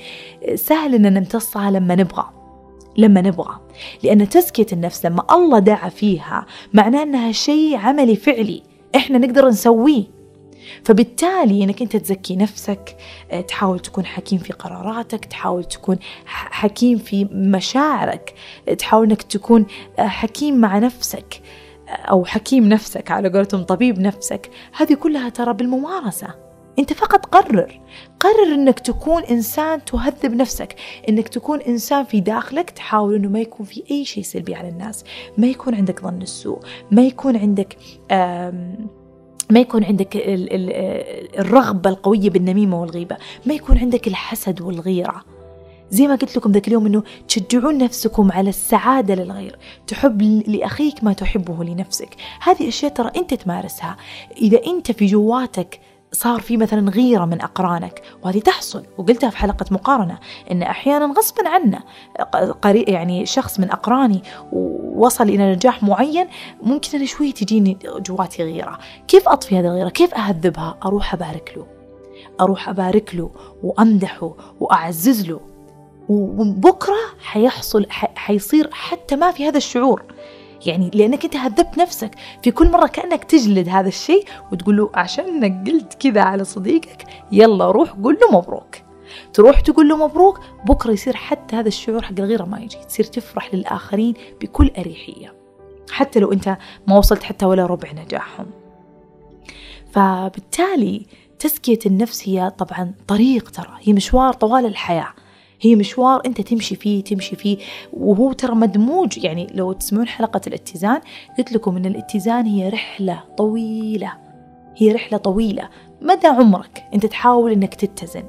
[0.49, 2.39] آه، سهل أن نمتصها لما نبغى.
[2.97, 3.61] لما نبغى.
[4.03, 8.62] لأن تزكية النفس لما الله دعا فيها معناه أنها شيء عملي فعلي.
[8.97, 10.20] إحنا نقدر نسويه.
[10.84, 12.97] فبالتالي إنك أنت تزكي نفسك
[13.30, 18.34] آه، تحاول تكون حكيم في قراراتك تحاول تكون حكيم في مشاعرك
[18.68, 19.66] آه، تحاول إنك تكون
[19.99, 21.41] آه، حكيم مع نفسك
[21.88, 24.51] أو حكيم نفسك على قولتهم طبيب نفسك.
[24.76, 26.50] هذه كلها ترى بالممارسة.
[26.79, 27.81] أنت فقط قرر.
[28.21, 30.77] قرر إنك تكون إنسان تهذب نفسك
[31.09, 35.05] إنك تكون إنسان في داخلك تحاول إنه ما يكون في أي شيء سلبي على الناس.
[35.39, 36.59] ما يكون عندك ظن السوء
[36.91, 37.77] ما يكون عندك
[39.51, 40.09] ما يكون عندك
[41.39, 43.16] الرغبة القوية بالنميمة والغيبة
[43.47, 45.25] ما يكون عندك الحسد والغيرة.
[45.91, 51.12] زي ما قلت لكم ذاك اليوم إنه تشجعون نفسكم على السعادة للغير تحب لأخيك ما
[51.12, 52.09] تحبه لنفسك.
[52.41, 53.97] هذه أشياء ترى أنت تمارسها.
[54.37, 55.81] إذا أنت في جواتك
[56.13, 58.85] صار في مثلا غيرة من أقرانك وهذه تحصل.
[58.99, 60.19] وقلتها في حلقة مقارنة
[60.51, 61.83] إن أحيانا غصبا عنا
[62.75, 64.23] يعني شخص من أقراني
[64.95, 66.27] وصل إلى نجاح معين
[66.63, 68.79] ممكن أنا شوي تجيني جواتي غيرة.
[69.09, 71.67] كيف أطفي هذه الغيرة؟ كيف أهذبها؟ أروح أبارك له.
[72.41, 73.31] أروح أبارك له
[73.63, 75.41] وأمدحه وأعزز له.
[76.09, 80.03] وبكرة حيحصل حيصير حتى ما في هذا الشعور.
[80.67, 82.15] يعني لأنك أنت هذبت نفسك.
[82.43, 87.71] في كل مرة كأنك تجلد هذا الشيء وتقول له عشانك قلت كذا على صديقك يلا
[87.71, 88.77] روح قول له مبروك.
[89.33, 93.55] تروح تقول له مبروك بكرة يصير حتى هذا الشعور حق الغيرة ما يجي تصير تفرح
[93.55, 95.35] للآخرين بكل أريحية.
[95.91, 96.57] حتى لو أنت
[96.87, 98.47] ما وصلت حتى ولا ربع نجاحهم.
[99.93, 101.07] فبالتالي
[101.39, 105.13] تزكية النفس هي طبعا طريق ترى هي مشوار طوال الحياة.
[105.61, 107.59] هي مشوار أنت تمشي فيه تمشي فيه.
[107.93, 109.19] وهو ترى مدموج.
[109.19, 111.01] يعني لو تسمعون حلقة الاتزان
[111.39, 114.13] قلت لكم إن الاتزان هي رحلة طويلة.
[114.77, 115.69] هي رحلة طويلة.
[116.01, 118.25] مدى عمرك أنت تحاول إنك تتزن؟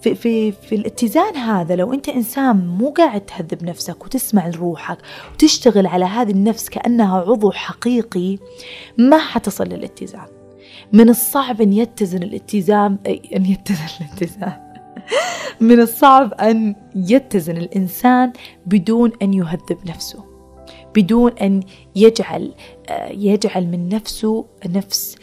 [0.00, 4.98] في, في, في الاتزان هذا لو أنت إنسان مو قاعد تهذب نفسك وتسمع لروحك
[5.32, 8.38] وتشتغل على هذه النفس كأنها عضو حقيقي
[8.98, 10.26] ما حتصل للاتزان.
[10.92, 12.98] من الصعب أن يتزن الاتزان
[13.36, 14.63] أن يتزن الاتزان.
[15.60, 18.32] من الصعب أن يتزن الإنسان
[18.66, 20.24] بدون أن يهذب نفسه
[20.94, 21.62] بدون أن
[21.96, 22.54] يجعل
[23.10, 25.16] يجعل من نفسه نفس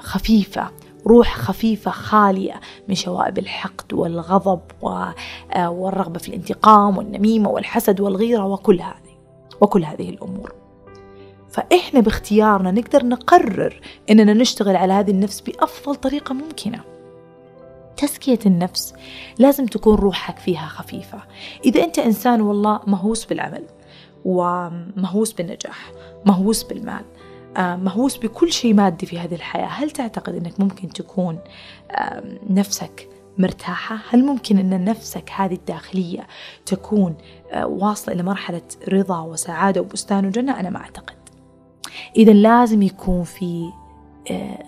[0.00, 0.70] خفيفة
[1.06, 9.16] روح خفيفة خالية من شوائب الحقد والغضب والرغبة في الانتقام والنميمة والحسد والغيرة وكل هذه
[9.60, 10.52] وكل هذه الأمور.
[11.50, 16.80] فإحنا باختيارنا نقدر نقرر إننا نشتغل على هذه النفس بأفضل طريقة ممكنة.
[18.00, 18.94] تزكية النفس
[19.38, 21.22] لازم تكون روحك فيها خفيفة
[21.64, 23.64] إذا أنت إنسان والله مهووس بالعمل
[24.24, 25.92] ومهووس بالنجاح
[26.26, 27.04] مهووس بالمال
[27.58, 31.38] مهووس بكل شيء مادي في هذه الحياة هل تعتقد أنك ممكن تكون
[32.50, 36.26] نفسك مرتاحة؟ هل ممكن أن نفسك هذه الداخلية
[36.66, 37.14] تكون
[37.54, 41.16] واصلة إلى مرحلة رضا وسعادة وبستان وجنة؟ أنا ما أعتقد
[42.16, 43.70] إذا لازم يكون في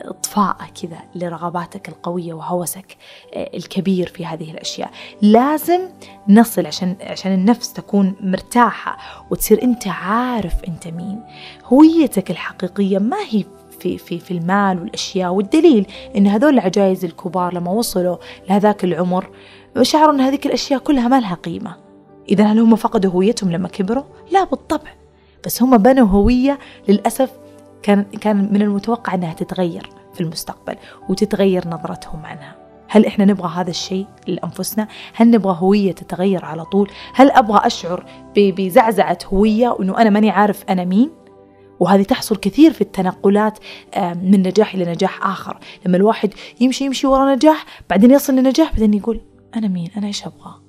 [0.02, 2.96] إطفاء كذا لرغباتك القوية وهوسك
[3.36, 4.90] الكبير في هذه الأشياء.
[5.22, 5.80] لازم
[6.28, 8.98] نصل عشان عشان النفس تكون مرتاحة
[9.30, 11.20] وتصير أنت عارف أنت مين.
[11.64, 13.44] هويتك الحقيقية ما هي
[13.80, 15.86] في في في المال والأشياء والدليل
[16.16, 18.16] إن هذول العجائز الكبار لما وصلوا
[18.48, 19.30] لهذاك العمر
[19.82, 21.76] شعروا إن هذيك الأشياء كلها ما لها قيمة.
[22.28, 24.90] إذا هل هم فقدوا هويتهم لما كبروا؟ لا بالطبع.
[25.46, 26.58] بس هم بنوا هوية
[26.88, 27.30] للأسف
[27.82, 30.76] كان كان من المتوقع إنها تتغير في المستقبل
[31.08, 32.56] وتتغير نظرتهم عنها
[32.88, 38.06] هل إحنا نبغى هذا الشيء لأنفسنا؟ هل نبغى هوية تتغير على طول؟ هل أبغى أشعر
[38.36, 41.10] بزعزعة هوية وإنه أنا ماني عارف أنا مين؟
[41.80, 43.58] وهذه تحصل كثير في التنقلات
[43.98, 48.94] من نجاح إلى نجاح آخر، لما الواحد يمشي يمشي ورا نجاح بعدين يصل لنجاح بعدين
[48.94, 49.20] يقول
[49.56, 50.61] أنا مين؟ أنا إيش أبغى؟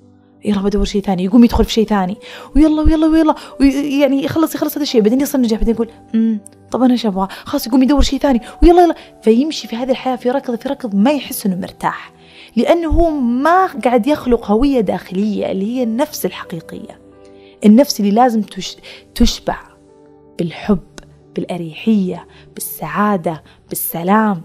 [0.46, 2.18] يلا بدور شيء ثاني يقوم يدخل في شيء ثاني.
[2.56, 3.36] ويلا ويلا ويلا.
[4.00, 6.40] يعني يخلص يخلص هذا الشيء بعدين يصل نجاح بعدين يقول أمم
[6.72, 8.42] طب أنا إيش أبغى؟ خلاص يقوم يدور شيء ثاني.
[8.64, 8.96] ويلا يلا.
[9.22, 12.14] فيمشي في هذه الحياة في ركض في ركض ما يحس إنه مرتاح.
[12.56, 17.02] لأنه هو ما قاعد يخلق هوية داخلية اللي هي النفس الحقيقية.
[17.66, 18.78] النفس اللي لازم تش
[19.16, 19.58] تشبع
[20.40, 20.80] بالحب
[21.36, 24.42] بالأريحية بالسعادة بالسلام.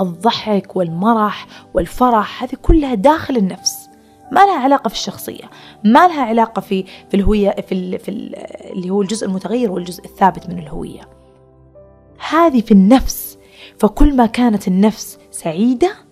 [0.00, 3.83] الضحك والمرح والفرح هذه كلها داخل النفس.
[4.32, 5.50] ما لها علاقة في الشخصية
[5.84, 8.36] ما لها علاقة في في الهوية في, ال في ال
[8.72, 11.08] اللي هو الجزء المتغير والجزء الثابت من الهوية.
[12.30, 13.38] هذه في النفس
[13.78, 16.03] فكل ما كانت النفس سعيدة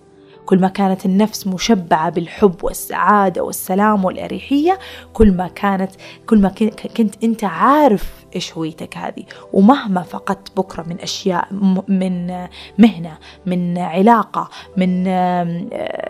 [0.47, 4.78] كل ما كانت النفس مشبعة بالحب والسعادة والسلام والأريحية
[5.12, 5.90] كل ما كانت
[6.26, 6.49] كل ما
[6.97, 9.24] كنت أنت عارف إيش هويتك هذه.
[9.53, 11.49] ومهما فقدت بكرة من أشياء
[11.88, 12.26] من
[12.78, 15.05] مهنة من علاقة من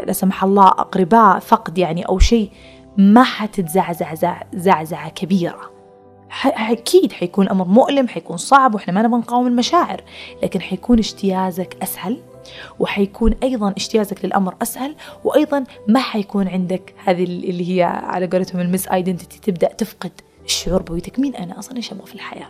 [0.05, 2.51] لا سمح الله أقرباء فقد يعني أو شيء
[2.97, 5.71] ما حتتزعزع زعزعة كبيرة.
[6.47, 10.03] أكيد حيكون أمر مؤلم حيكون صعب وإحنا ما نبغى نقاوم المشاعر
[10.43, 12.19] لكن حيكون اجتيازك أسهل.
[12.79, 18.89] وحيكون أيضا اجتيازك للأمر أسهل وأيضا ما حيكون عندك هذه اللي هي على قولتهم المس
[18.89, 20.13] ايدنتيتي تبدأ تفقد
[20.45, 22.49] الشعور بهويتك مين أنا؟ أصلا إيش أبغى في الحياة؟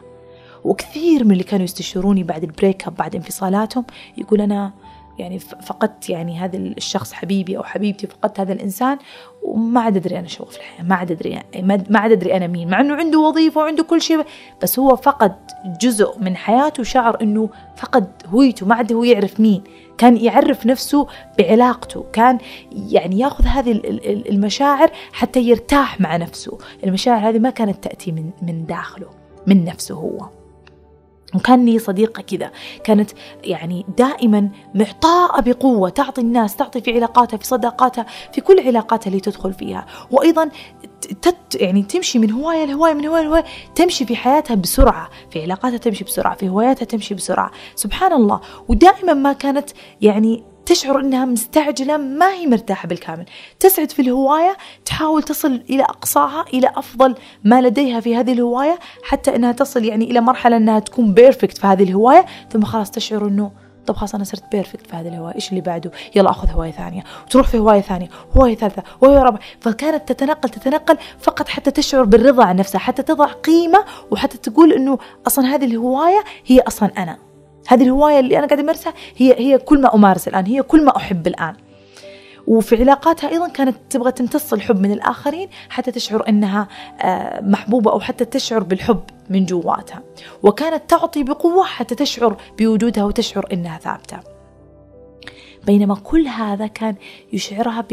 [0.64, 3.84] وكثير من اللي كانوا يستشيروني بعد ال breakup بعد انفصالاتهم
[4.18, 4.72] يقول أنا
[5.18, 8.98] يعني فقدت يعني هذا الشخص حبيبي أو حبيبتي فقدت هذا الإنسان
[9.42, 11.42] وما عاد أدري أنا شو في الحياة ما عاد أدري
[11.90, 14.24] ما عاد أدري أنا مين مع إنه عنده وظيفة وعنده كل شيء
[14.62, 15.36] بس هو فقد
[15.80, 19.62] جزء من حياته وشعر إنه فقد هويته ما عاد هو يعرف مين
[19.98, 21.06] كان يعرف نفسه
[21.38, 22.38] بعلاقته كان
[22.72, 23.80] يعني ياخذ هذه
[24.28, 29.06] المشاعر حتى يرتاح مع نفسه المشاعر هذه ما كانت تأتي من من داخله
[29.46, 30.41] من نفسه هو.
[31.34, 32.50] وكان لي صديقة كذا.
[32.84, 33.10] كانت
[33.44, 39.20] يعني دائما معطاءة بقوة تعطي الناس تعطي في علاقاتها في صداقاتها في كل علاقاتها اللي
[39.20, 39.86] تدخل فيها.
[40.10, 40.50] وأيضا
[41.22, 45.08] تت يعني تمشي من هواية لهواية من هواية لهواية تمشي في حياتها بسرعة.
[45.30, 47.50] في علاقاتها تمشي بسرعة في هواياتها تمشي بسرعة.
[47.74, 48.40] سبحان الله.
[48.68, 49.70] ودائما ما كانت
[50.00, 53.24] يعني تشعر إنها مستعجلة ما هي مرتاحة بالكامل.
[53.60, 59.36] تسعد في الهواية تحاول تصل إلى أقصاها إلى أفضل ما لديها في هذه الهواية حتى
[59.36, 63.50] إنها تصل يعني إلى مرحلة إنها تكون perfect في هذه الهواية ثم خلاص تشعر إنه
[63.86, 67.04] طب خلاص أنا صرت perfect في هذه الهواية إيش اللي بعده؟ يلا آخذ هواية ثانية.
[67.26, 69.40] وتروح في هواية ثانية هواية ثالثة هواية رابعة.
[69.60, 74.98] فكانت تتنقل تتنقل فقط حتى تشعر بالرضا عن نفسها حتى تضع قيمة وحتى تقول إنه
[75.26, 77.31] أصلا هذه الهواية هي أصلا أنا.
[77.66, 80.96] هذه الهواية اللي أنا قاعدة أمارسها هي هي كل ما أمارس الآن هي كل ما
[80.96, 81.54] أحب الآن.
[82.46, 86.68] وفي علاقاتها أيضا كانت تبغى تمتص الحب من الآخرين حتى تشعر أنها
[87.02, 90.02] آه، محبوبة أو حتى تشعر بالحب من جواتها.
[90.42, 94.18] وكانت تعطي بقوة حتى تشعر بوجودها وتشعر أنها ثابتة.
[95.66, 96.94] بينما كل هذا كان
[97.32, 97.84] يشعرها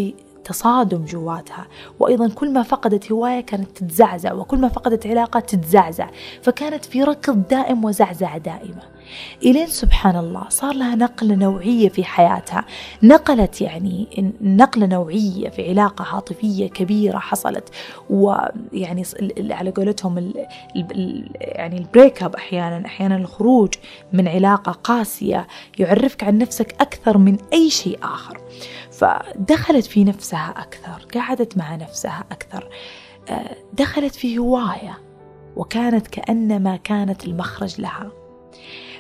[0.44, 1.68] تصادم جواتها.
[2.00, 6.08] وأيضا كل ما فقدت هواية كانت تتزعزع وكل ما فقدت علاقة تتزعزع.
[6.42, 8.99] فكانت في ركض دائم وزعزعة دائمة.
[9.44, 12.66] إلين سبحان الله صار لها نقلة نوعية في حياتها.
[13.04, 14.08] نقلت يعني
[14.42, 17.70] نقلة نوعية في علاقة عاطفية كبيرة حصلت.
[18.10, 19.04] ويعني
[19.52, 20.46] على قولتهم ال
[20.76, 23.74] ال يعني ال break up أحيانا أحيانا الخروج
[24.14, 25.48] من علاقة قاسية
[25.80, 28.42] يعرفك عن نفسك أكثر من أي شيء آخر.
[28.92, 32.70] فدخلت في نفسها أكثر قعدت مع نفسها أكثر.
[33.30, 34.98] آه، دخلت في هواية
[35.56, 38.12] وكانت كأنما كانت المخرج لها.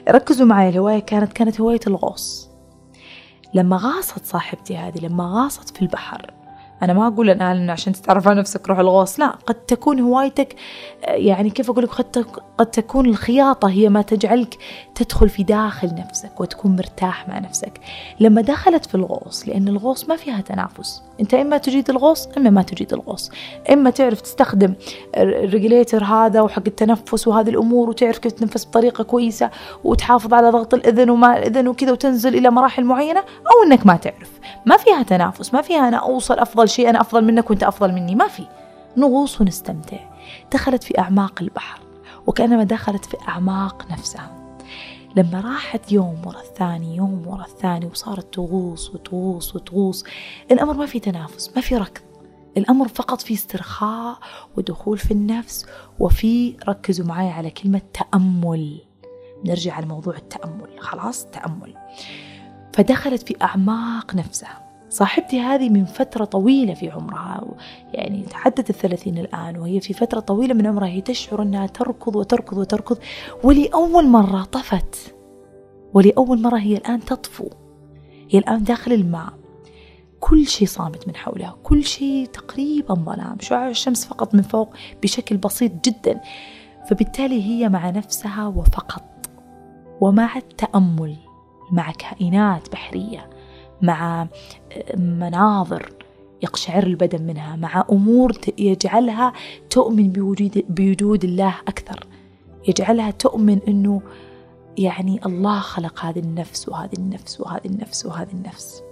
[0.09, 2.49] ركزوا معي الهواية كانت كانت هواية الغوص.
[3.53, 6.33] لما غاصت صاحبتي هذه لما غاصت في البحر
[6.83, 10.55] أنا ما أقول الآن إنه عشان تتعرف على نفسك روح الغوص لا قد تكون هوايتك
[11.03, 12.25] يعني كيف أقول لك قد,
[12.57, 14.57] قد تكون الخياطة هي ما تجعلك
[14.95, 17.79] تدخل في داخل نفسك وتكون مرتاح مع نفسك.
[18.19, 21.03] لما دخلت في الغوص لأن الغوص ما فيها تنافس.
[21.19, 23.31] أنت إما تجيد الغوص إما ما تجيد الغوص.
[23.71, 24.73] إما تعرف تستخدم
[25.17, 29.49] الريجليتر هذا وحق التنفس وهذه الأمور وتعرف كيف تنفس بطريقة كويسة
[29.83, 34.39] وتحافظ على ضغط الإذن وما الإذن وكذا وتنزل إلى مراحل معينة أو إنك ما تعرف.
[34.65, 38.15] ما فيها تنافس ما فيها أنا أوصل أفضل شيء أنا أفضل منك وأنت أفضل مني.
[38.15, 38.47] ما في.
[38.97, 39.97] نغوص ونستمتع.
[40.53, 41.79] دخلت في أعماق البحر
[42.27, 44.57] وكأنما دخلت في أعماق نفسها.
[45.15, 50.03] لما راحت يوم ورا الثاني يوم ورا الثاني وصارت تغوص وتغوص وتغوص
[50.51, 52.01] الأمر ما في تنافس ما في ركض.
[52.57, 54.17] الأمر فقط في استرخاء
[54.57, 55.65] ودخول في النفس
[55.99, 58.81] وفي ركزوا معي على كلمة تأمل.
[59.45, 60.69] نرجع على موضوع التأمل.
[60.79, 61.73] خلاص؟ تأمل.
[62.73, 64.68] فدخلت في أعماق نفسها.
[64.89, 67.43] صاحبتي هذه من فترة طويلة في عمرها
[67.93, 72.57] يعني تعدت الثلاثين الآن وهي في فترة طويلة من عمرها هي تشعر أنها تركض وتركض
[72.57, 72.97] وتركض
[73.43, 75.15] ولأول مرة طفت.
[75.93, 77.49] ولأول مرة هي الآن تطفو.
[78.29, 79.33] هي الآن داخل الماء.
[80.19, 84.73] كل شيء صامت من حولها كل شيء تقريبا ظلام شعاع الشمس فقط من فوق
[85.03, 86.21] بشكل بسيط جدا.
[86.89, 89.03] فبالتالي هي مع نفسها وفقط.
[90.01, 91.15] ومع التأمل
[91.71, 93.38] مع كائنات بحرية.
[93.81, 94.27] مع
[94.97, 95.93] مناظر
[96.43, 99.33] يقشعر البدن منها مع أمور يجعلها
[99.69, 102.07] تؤمن بوجود, بوجود الله أكثر.
[102.67, 104.01] يجعلها تؤمن أنه
[104.77, 108.83] يعني الله خلق هذه النفس وهذه النفس وهذه النفس وهذه النفس.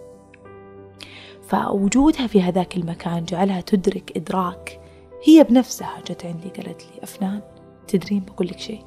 [1.47, 4.79] فوجودها في هذاك المكان جعلها تدرك إدراك.
[5.23, 7.41] هي بنفسها جت عندي قالت لي أفنان
[7.88, 8.83] تدرين بقول لك شيء؟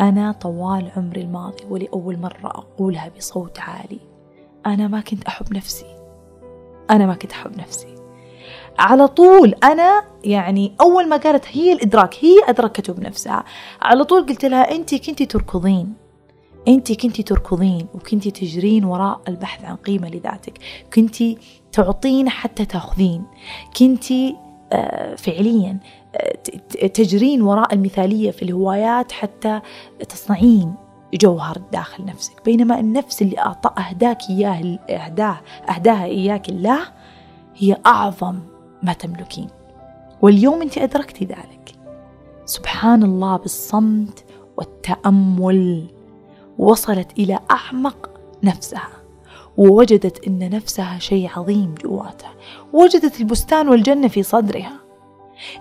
[0.00, 4.13] أنا طوال عمري الماضي ولأول مرة أقولها بصوت عالي.
[4.66, 5.86] أنا ما كنت أحب نفسي.
[6.90, 7.94] أنا ما كنت أحب نفسي.
[8.78, 13.44] على طول أنا يعني أول ما قالت هي الإدراك هي أدركته بنفسها.
[13.82, 15.94] على طول قلت لها أنت كنتي تركضين.
[16.68, 20.58] أنت كنتي تركضين وكنتي تجرين وراء البحث عن قيمة لذاتك.
[20.94, 21.38] كنتي
[21.72, 23.24] تعطين حتى تأخذين.
[23.78, 24.36] كنتي
[24.72, 25.78] آه، فعليا
[26.14, 29.60] آه، تجرين وراء المثالية في الهوايات حتى
[30.08, 30.74] تصنعين.
[31.16, 32.44] جوهر داخل نفسك.
[32.44, 35.40] بينما النفس اللي أعطى أهداك إياه أهداه
[35.70, 36.80] أهداها إياك الله
[37.56, 38.38] هي أعظم
[38.82, 39.48] ما تملكين.
[40.22, 41.74] واليوم أنت أدركتي ذلك.
[42.44, 44.24] سبحان الله بالصمت
[44.56, 45.86] والتأمل
[46.58, 48.10] وصلت إلى أعمق
[48.42, 48.88] نفسها
[49.56, 52.34] ووجدت أن نفسها شيء عظيم جواتها
[52.72, 54.72] وجدت البستان والجنة في صدرها.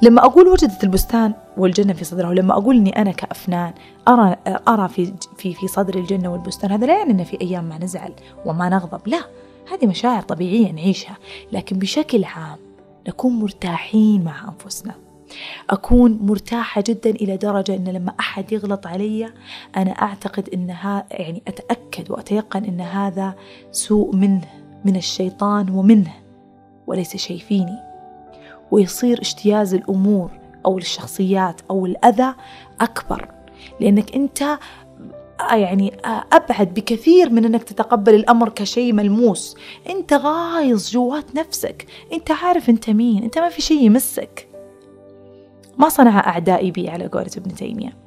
[0.02, 3.74] لما أقول وجدت البستان والجنة في صدرها ولما أقول إني أنا كأفنان
[4.08, 4.36] أرى
[4.68, 8.14] أرى في في في صدر الجنة والبستان هذا لا يعني إن في أيام ما نزعل
[8.46, 9.20] وما نغضب لا
[9.72, 11.18] هذه مشاعر طبيعية نعيشها
[11.52, 12.58] لكن بشكل عام
[13.08, 14.96] نكون مرتاحين مع أنفسنا.
[15.70, 19.34] أكون مرتاحة جدا إلى درجة أن لما أحد يغلط علي
[19.78, 23.36] أنا أعتقد أن ها يعني أتأكد وأتيقن أن هذا
[23.72, 24.48] سوء منه
[24.86, 26.14] من الشيطان ومنه
[26.88, 27.78] وليس شيء فيني.
[28.72, 30.32] ويصير اجتياز الأمور
[30.66, 32.34] أو الشخصيات أو الأذى
[32.82, 33.28] أكبر.
[33.80, 34.58] لأنك أنت
[35.52, 35.94] يعني
[36.32, 39.58] أبعد بكثير من أنك تتقبل الأمر كشيء ملموس.
[39.90, 41.86] أنت غايص جوات نفسك.
[42.14, 43.24] أنت عارف أنت مين.
[43.24, 44.48] أنت ما في شيء يمسك.
[45.78, 47.98] ما صنع أعدائي بي على قولة ابن تيمية.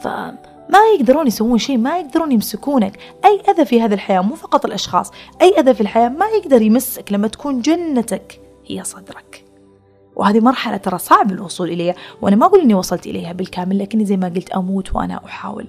[0.00, 2.98] فما يقدرون يسوون شيء ما يقدرون يمسكونك.
[3.24, 5.10] أي أذى في هذه الحياة؟ مو فقط الأشخاص.
[5.42, 9.44] أي أذى في الحياة ما يقدر يمسك لما تكون جنتك هي صدرك.
[10.18, 14.16] وهذه مرحلة ترى صعب الوصول إليها وأنا ما أقول إني وصلت إليها بالكامل لكني زي
[14.16, 15.66] ما قلت أموت وأنا أحاول.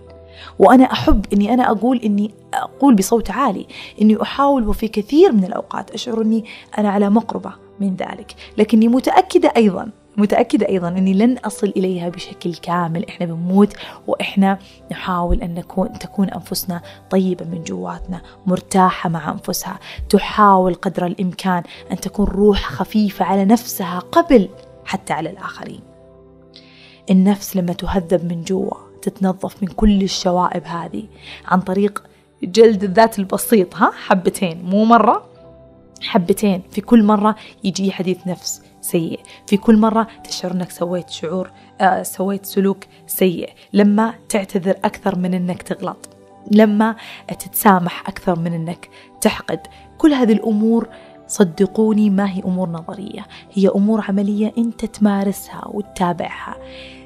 [0.59, 3.65] وأنا أحب إني أنا أقول إني أقول بصوت عالي
[4.01, 6.45] أني أحاول وفي كثير من الأوقات أشعر أني
[6.77, 12.55] أنا على مقربة من ذلك لكني متأكدة أيضا متأكدة أيضا أني لن أصل إليها بشكل
[12.55, 13.05] كامل.
[13.09, 13.73] إحنا بنموت
[14.07, 14.59] وإحنا
[14.91, 19.79] نحاول أن نكون تكون أنفسنا طيبة من جواتنا مرتاحة مع أنفسها.
[20.09, 24.49] تحاول قدر الإمكان أن تكون روح خفيفة على نفسها قبل
[24.85, 25.81] حتى على الآخرين.
[27.09, 31.03] النفس لما تهذب من جوا تتنظف من كل الشوائب هذه.
[31.45, 32.03] عن طريق
[32.43, 35.28] جلد الذات البسيط ها حبتين مو مرة؟
[36.01, 36.61] حبتين.
[36.71, 39.19] في كل مرة يجي حديث نفس سيء.
[39.47, 43.49] في كل مرة تشعر أنك سويت شعور آه سويت سلوك سيء.
[43.73, 46.09] لما تعتذر أكثر من أنك تغلط.
[46.51, 46.95] لما
[47.27, 48.89] تتسامح أكثر من أنك
[49.21, 49.59] تحقد.
[49.97, 50.87] كل هذه الأمور
[51.27, 53.25] صدقوني ما هي أمور نظرية.
[53.53, 56.55] هي أمور عملية أنت تمارسها وتتابعها.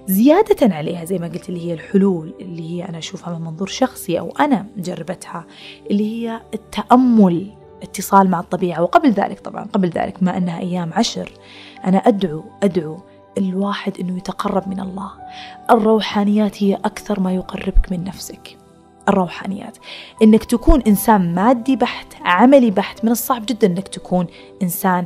[0.08, 4.20] زيادة عليها زي ما قلت اللي هي الحلول اللي هي أنا أشوفها من منظور شخصي
[4.20, 5.46] أو أنا جربتها
[5.92, 7.63] اللي هي التأمل.
[7.84, 8.82] اتصال مع الطبيعة.
[8.82, 11.32] وقبل ذلك طبعا قبل ذلك ما أنها أيام عشر
[11.86, 12.98] أنا أدعو أدعو
[13.38, 15.12] الواحد أنه يتقرب من الله.
[15.72, 18.58] الروحانيات هي أكثر ما يقربك من نفسك.
[19.10, 19.78] الروحانيات.
[20.22, 24.28] إنك تكون إنسان مادي بحت عملي بحت من الصعب جدا إنك تكون
[24.62, 25.06] إنسان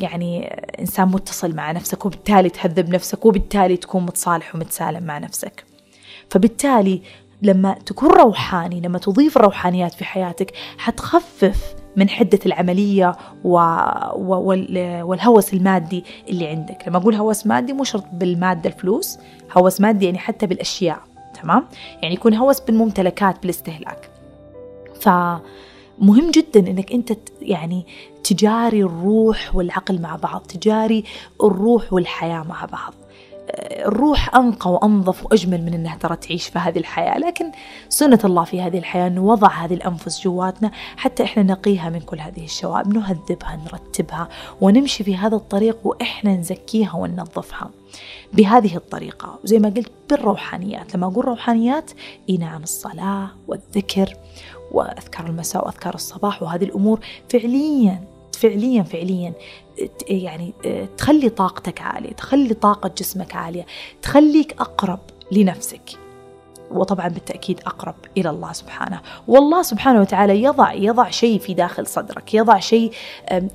[0.00, 0.44] يعني
[0.80, 5.64] إنسان متصل مع نفسك وبالتالي تهذب نفسك وبالتالي تكون متصالح ومتسالم مع نفسك.
[6.30, 7.02] فبالتالي
[7.42, 13.58] لما تكون روحاني لما تضيف الروحانيات في حياتك حتخفف من حدة العملية و...
[14.14, 14.56] و...
[15.02, 16.84] والهوس المادي اللي عندك.
[16.88, 19.18] لما أقول هوس مادي مو شرط بالمادة الفلوس
[19.56, 21.00] هوس مادي يعني حتى بالأشياء
[21.42, 21.66] تمام؟
[22.02, 24.10] يعني يكون هوس بالممتلكات بالاستهلاك.
[25.00, 27.12] فمهم جدا إنك أنت
[27.42, 27.86] يعني
[28.24, 31.04] تجاري الروح والعقل مع بعض تجاري
[31.44, 32.94] الروح والحياة مع بعض.
[33.86, 37.18] الروح أنقى وأنظف وأجمل من أنها ترى تعيش في هذه الحياة.
[37.18, 37.52] لكن
[37.88, 42.20] سنة الله في هذه الحياة أنه وضع هذه الأنفس جواتنا حتى إحنا نقيها من كل
[42.20, 44.28] هذه الشوائب نهذبها نرتبها
[44.60, 47.70] ونمشي في هذا الطريق وإحنا نزكيها وننظفها
[48.32, 49.38] بهذه الطريقة.
[49.44, 50.94] وزي ما قلت بالروحانيات.
[50.94, 51.90] لما أقول روحانيات
[52.30, 54.14] إي نعم الصلاة والذكر
[54.72, 58.11] وأذكار المساء وأذكار الصباح وهذه الأمور فعليا
[58.42, 59.32] فعليا فعليا
[60.08, 60.52] يعني
[60.96, 63.66] تخلي طاقتك عالية تخلي طاقة جسمك عالية
[64.02, 65.00] تخليك أقرب
[65.32, 66.01] لنفسك.
[66.72, 69.00] وطبعا بالتأكيد أقرب إلى الله سبحانه.
[69.28, 72.92] والله سبحانه وتعالى يضع يضع شيء في داخل صدرك يضع شيء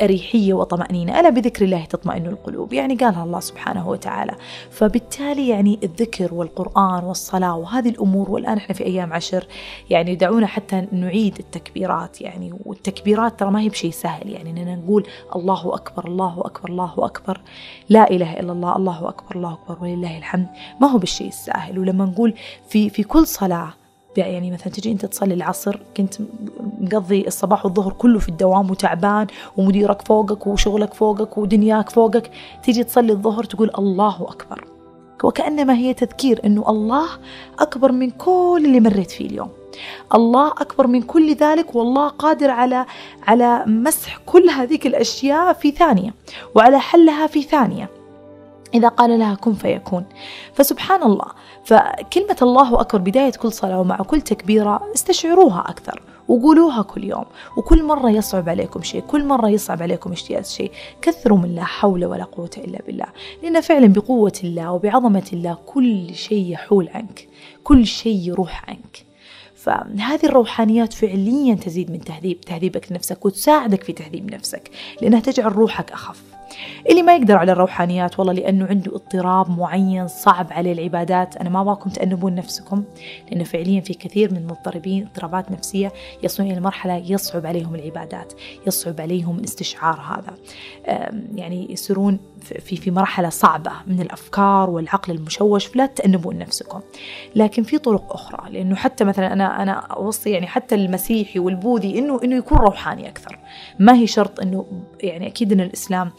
[0.01, 1.19] أريحية وطمأنينة.
[1.19, 4.35] ألا بذكر الله تطمئن القلوب؟ يعني قالها الله سبحانه وتعالى.
[4.71, 9.47] فبالتالي يعني الذكر والقرآن والصلاة وهذه الأمور والآن إحنا في أيام عشر
[9.89, 12.21] يعني دعونا حتى نعيد التكبيرات.
[12.21, 14.29] يعني والتكبيرات ترى ما هي بشيء سهل.
[14.29, 17.41] يعني إننا نقول الله أكبر الله أكبر الله أكبر.
[17.89, 20.47] لا إله إلا الله الله أكبر الله أكبر ولله الحمد.
[20.81, 22.33] ما هو بالشيء السهل ولما نقول
[22.69, 23.73] في في كل صلاة.
[24.17, 26.13] يعني مثلا تجي أنت تصلي العصر كنت
[26.79, 29.27] مقضي الصباح والظهر كله في الدوام وتعبان
[29.57, 32.31] ومديرك فوقك وشغلك فوقك ودنياك فوقك.
[32.63, 34.67] تيجي تصلي الظهر تقول الله أكبر.
[35.23, 37.07] وكأنما هي تذكير إنه الله
[37.59, 39.49] أكبر من كل اللي مريت فيه اليوم.
[40.15, 42.85] الله أكبر من كل ذلك والله قادر على
[43.27, 46.13] على مسح كل هذيك الأشياء في ثانية
[46.55, 47.89] وعلى حلها في ثانية.
[48.73, 50.05] إذا قال لها كن فيكون.
[50.53, 51.25] فسبحان الله
[51.63, 57.25] فكلمة الله أكبر بداية كل صلاة ومع كل تكبيرة استشعروها أكثر وقولوها كل يوم.
[57.57, 62.05] وكل مرة يصعب عليكم شيء كل مرة يصعب عليكم اجتياز شيء كثروا من لا حول
[62.05, 63.05] ولا قوة إلا بالله.
[63.43, 67.27] لأن فعلا بقوة الله وبعظمة الله كل شيء يحول عنك
[67.63, 69.07] كل شيء يروح عنك.
[69.55, 75.91] فهذه الروحانيات فعليا تزيد من تهذيب تهذيبك لنفسك وتساعدك في تهذيب نفسك لأنها تجعل روحك
[75.91, 76.36] أخف.
[76.89, 81.37] اللي ما يقدر على الروحانيات والله لأنه عنده اضطراب معين صعب عليه العبادات.
[81.37, 82.83] أنا ما أبغاكم تأنبون نفسكم
[83.31, 85.93] لأنه فعليا في كثير من المضطربين اضطرابات نفسية
[86.23, 88.33] يصلون إلى مرحلة يصعب عليهم العبادات
[88.67, 90.33] يصعب عليهم الاستشعار هذا.
[91.35, 96.81] يعني يصيرون في في مرحلة صعبة من الأفكار والعقل المشوش فلا تأنبون نفسكم.
[97.35, 102.19] لكن في طرق أخرى لأنه حتى مثلا أنا أنا أوصي يعني حتى المسيحي والبوذي إنه
[102.23, 103.39] إنه يكون روحاني أكثر.
[103.79, 104.65] ما هي شرط إنه
[105.01, 106.11] يعني أكيد إن الإسلام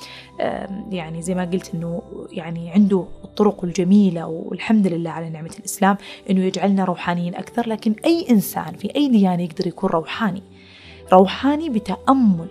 [0.90, 5.96] يعني زي ما قلت إنه يعني عنده الطرق الجميلة والحمد لله على نعمة الإسلام
[6.30, 10.42] إنه يجعلنا روحانيين أكثر لكن أي إنسان في أي ديانة يقدر يكون روحاني؟
[11.12, 12.48] روحاني بتأمل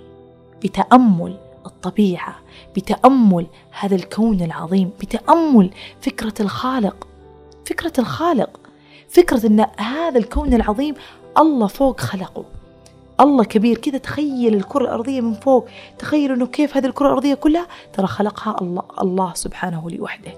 [0.64, 2.36] بتأمل الطبيعة
[2.76, 3.48] بتأمل
[3.80, 5.70] هذا الكون العظيم بتأمل
[6.02, 7.08] فكرة الخالق
[7.66, 8.60] فكرة الخالق
[9.10, 10.94] فكرة أن هذا الكون العظيم
[11.38, 12.46] الله فوق خلقه.
[13.20, 15.68] الله كبير كذا تخيل الكرة الأرضية من فوق
[16.00, 17.68] تخيل أنه كيف هذه الكرة الأرضية كلها.
[17.94, 20.32] ترى خلقها الله, الله سبحانه لوحده.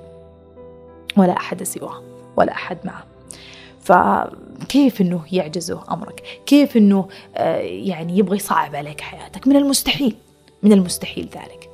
[1.18, 2.02] ولا أحد سواه
[2.38, 3.04] ولا أحد معه.
[3.82, 10.16] فكيف إنه يعجزه أمرك؟ كيف إنه آه، يعني يبغى يصعب عليك حياتك؟ من المستحيل
[10.64, 11.70] من المستحيل ذلك.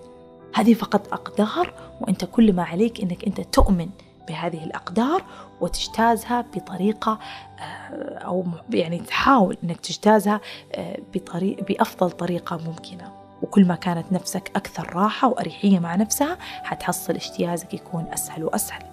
[0.53, 3.89] هذه فقط أقدار وأنت كل ما عليك إنك أنت تؤمن
[4.27, 5.23] بهذه الأقدار
[5.61, 7.19] وتجتازها بطريقة
[7.59, 10.41] آه، أو يعني تحاول إنك تجتازها
[10.75, 13.11] آه، بطريق بأفضل طريقة ممكنة.
[13.41, 18.83] وكل ما كانت نفسك أكثر راحة وأريحية مع نفسها حتحصل اجتيازك يكون أسهل وأسهل.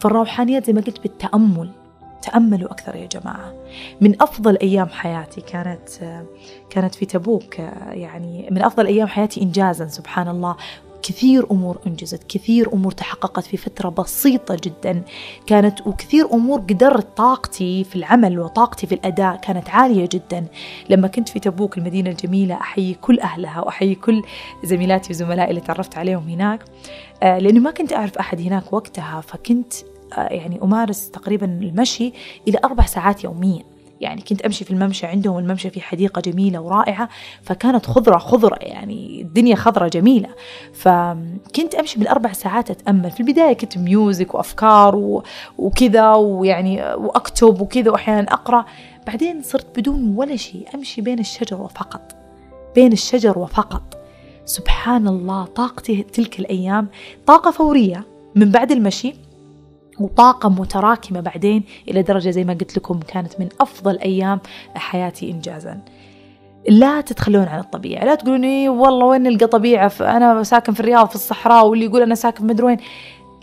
[0.00, 1.70] فالروحانيات زي ما قلت بالتأمل
[2.22, 3.54] تأملوا أكثر يا جماعة.
[4.00, 5.88] من أفضل أيام حياتي كانت
[6.70, 10.56] كانت في تبوك يعني من أفضل أيام حياتي إنجازا سبحان الله.
[11.06, 15.02] كثير أمور أنجزت، كثير أمور تحققت في فترة بسيطة جدا،
[15.46, 20.46] كانت وكثير أمور قدرت طاقتي في العمل وطاقتي في الأداء كانت عالية جدا،
[20.90, 24.22] لما كنت في تبوك المدينة الجميلة أحيي كل أهلها وأحيي كل
[24.64, 26.64] زميلاتي وزملائي اللي تعرفت عليهم هناك،
[27.22, 29.72] آه، لأني ما كنت أعرف أحد هناك وقتها فكنت
[30.18, 32.12] آه، يعني أمارس تقريبا المشي
[32.48, 33.73] إلى أربع ساعات يوميا.
[34.04, 37.08] يعني كنت أمشي في الممشى عندهم الممشى في حديقة جميلة ورائعة
[37.42, 40.28] فكانت خضرة خضرة يعني الدنيا خضرة جميلة.
[40.74, 43.10] فكنت أمشي بالأربع ساعات أتأمل.
[43.10, 45.22] في البداية كنت ميوزك وأفكار
[45.58, 48.64] وكذا ويعني وأكتب وكذا وأحيانا أقرأ.
[49.06, 52.14] بعدين صرت بدون ولا شيء أمشي بين الشجر وفقط
[52.74, 53.82] بين الشجر وفقط.
[54.44, 56.88] سبحان الله طاقتي تلك الأيام
[57.26, 59.14] طاقة فورية من بعد المشي.
[60.00, 64.40] وطاقة متراكمة بعدين إلى درجة زي ما قلت لكم كانت من أفضل أيام
[64.74, 65.80] حياتي إنجازا.
[66.68, 68.04] لا تتخلون عن الطبيعة.
[68.04, 72.02] لا تقولون إيه والله وين نلقى طبيعة؟ أنا ساكن في الرياض في الصحراء واللي يقول
[72.02, 72.76] أنا ساكن مدري وين.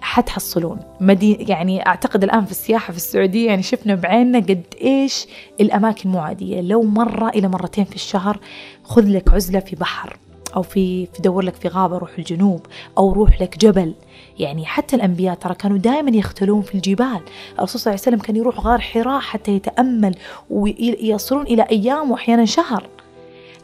[0.02, 0.80] حتحصلون.
[1.00, 5.28] مدينة يعني أعتقد الآن في السياحة في السعودية يعني شفنا بعيننا قد إيش
[5.62, 6.62] الأماكن مو عادية.
[6.62, 8.40] لو مرة إلى مرتين في الشهر
[8.84, 10.18] خذ لك عزلة في بحر.
[10.56, 12.62] أو في في دور لك في غابة روح الجنوب
[12.98, 13.94] أو روح لك جبل.
[14.40, 17.22] يعني حتى الأنبياء ترى كانوا دائما يختلون في الجبال.
[17.60, 20.16] الرسول صلى الله عليه وسلم كان يروح غار حراء حتى يتأمل
[20.50, 22.88] ويصلون إلى أيام وأحيانا شهر.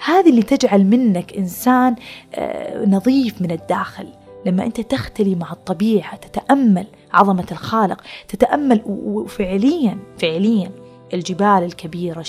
[0.06, 1.96] هذه اللي تجعل منك إنسان
[2.36, 4.08] آه، نظيف من الداخل.
[4.46, 10.72] لما أنت تختلي مع الطبيعة تتأمل عظمة الخالق تتأمل وفعليا فعليا
[11.14, 12.26] الجبال الكبيرة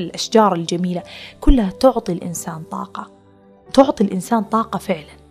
[0.00, 1.02] الأشجار الجميلة
[1.40, 3.21] كلها تعطي الإنسان طاقة.
[3.74, 5.22] تعطي الإنسان طاقة فعلا.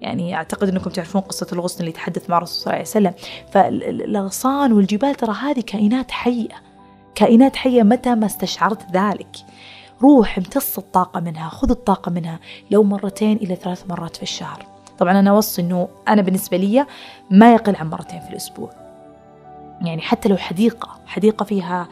[0.00, 3.12] يعني أعتقد أنكم تعرفون قصة الغصن اللي تحدث مع الرسول صلى الله عليه وسلم.
[3.52, 6.62] فالأغصان والجبال ترى هذه كائنات حية.
[7.14, 9.36] كائنات حية متى ما استشعرت ذلك.
[10.02, 12.38] روح امتص الطاقة منها خذ الطاقة منها.
[12.70, 14.66] لو مرتين إلى ثلاث مرات في الشهر.
[14.98, 16.86] طبعا أنا أوصي أنه أنا بالنسبة لي
[17.30, 18.70] ما يقل عن مرتين في الأسبوع.
[19.80, 21.88] يعني حتى لو حديقة حديقة فيها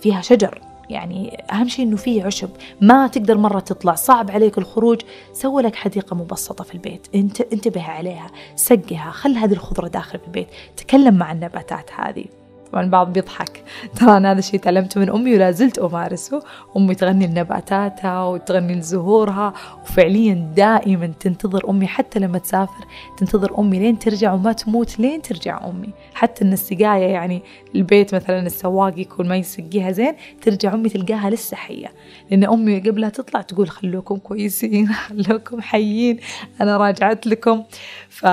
[0.00, 0.60] فيها شجر.
[0.90, 2.50] يعني أهم شيء إنه فيه عشب.
[2.80, 3.94] ما تقدر مرة تطلع.
[3.94, 5.00] صعب عليك الخروج.
[5.32, 7.06] سوي لك حديقة مبسطة في البيت.
[7.14, 8.30] انت انتبه عليها.
[8.56, 10.48] سقها خل هذه الخضرة داخل في البيت.
[10.76, 12.24] تكلم مع النباتات هذه.
[12.72, 13.62] طبعا البعض بيضحك.
[13.96, 16.42] ترى أنا هذا الشيء تعلمته من أمي ولا زلت أمارسه.
[16.76, 19.52] أمي تغني لنباتاتها وتغني لزهورها
[19.82, 22.84] وفعليا دائما تنتظر أمي حتى لما تسافر
[23.18, 25.90] تنتظر أمي لين ترجع وما تموت لين ترجع أمي.
[26.14, 27.42] حتى إن السقاية يعني
[27.74, 31.92] البيت مثلا السواق يكون ما يسقيها زين ترجع أمي تلقاها لسه حية.
[32.30, 34.88] لأن أمي قبلها تطلع تقول خلوكم كويسين
[35.26, 36.18] خلوكم حيين
[36.60, 37.62] أنا راجعت لكم.
[38.08, 38.26] ف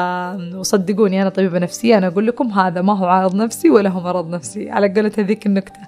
[0.56, 4.31] وصدقوني أنا طبيبة نفسية أنا أقول لكم هذا ما هو عارض نفسي ولا هو مرض
[4.32, 5.80] نفسي على قولة هذيك النكتة.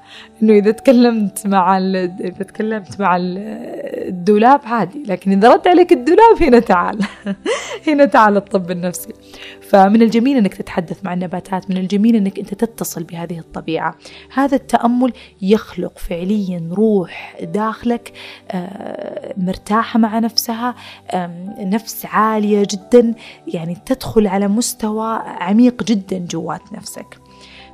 [0.44, 6.60] إنه إذا تكلمت مع إذا تكلمت مع الدولاب عادي لكن إذا رد عليك الدولاب هنا
[6.60, 7.00] تعال.
[7.88, 9.14] هنا تعال الطب النفسي.
[9.62, 13.96] فمن الجميل أنك تتحدث مع النباتات من الجميل أنك أنت تتصل بهذه الطبيعة.
[14.34, 18.14] هذا التأمل يخلق فعليا روح داخلك
[18.52, 20.76] آه، مرتاحة مع نفسها
[21.60, 23.14] نفس عالية جدا
[23.48, 27.23] يعني تدخل على مستوى عميق جدا جوات نفسك.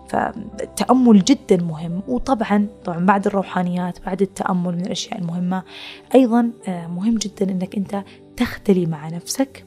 [0.10, 2.01] فالتأمل جدا مهم.
[2.07, 5.64] وطبعا طبعا بعد الروحانيات بعد التأمل من الأشياء المهمة
[6.16, 8.03] أيضا آه، مهم جدا أنك أنت
[8.38, 9.66] تختلي مع نفسك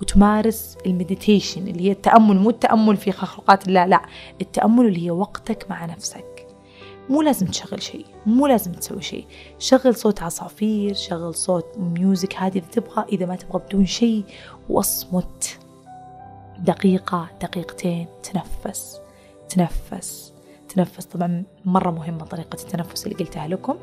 [0.00, 2.36] وتمارس المديتيشن اللي هي التأمل.
[2.36, 4.02] مو التأمل في خلقات الله لا
[4.40, 6.46] التأمل اللي هي وقتك مع نفسك.
[7.10, 9.26] مو لازم تشغل شيء مو لازم تسوي شيء.
[9.58, 14.24] شغل صوت عصافير شغل صوت ميوزك هذه إذا تبغى إذا ما تبغى بدون شيء.
[14.68, 15.58] واصمت.
[16.58, 19.03] دقيقة دقيقتين تنفس.
[19.48, 20.32] تنفس.
[20.68, 23.76] تنفس طبعا مرة مهمة طريقة التنفس اللي قلتها لكم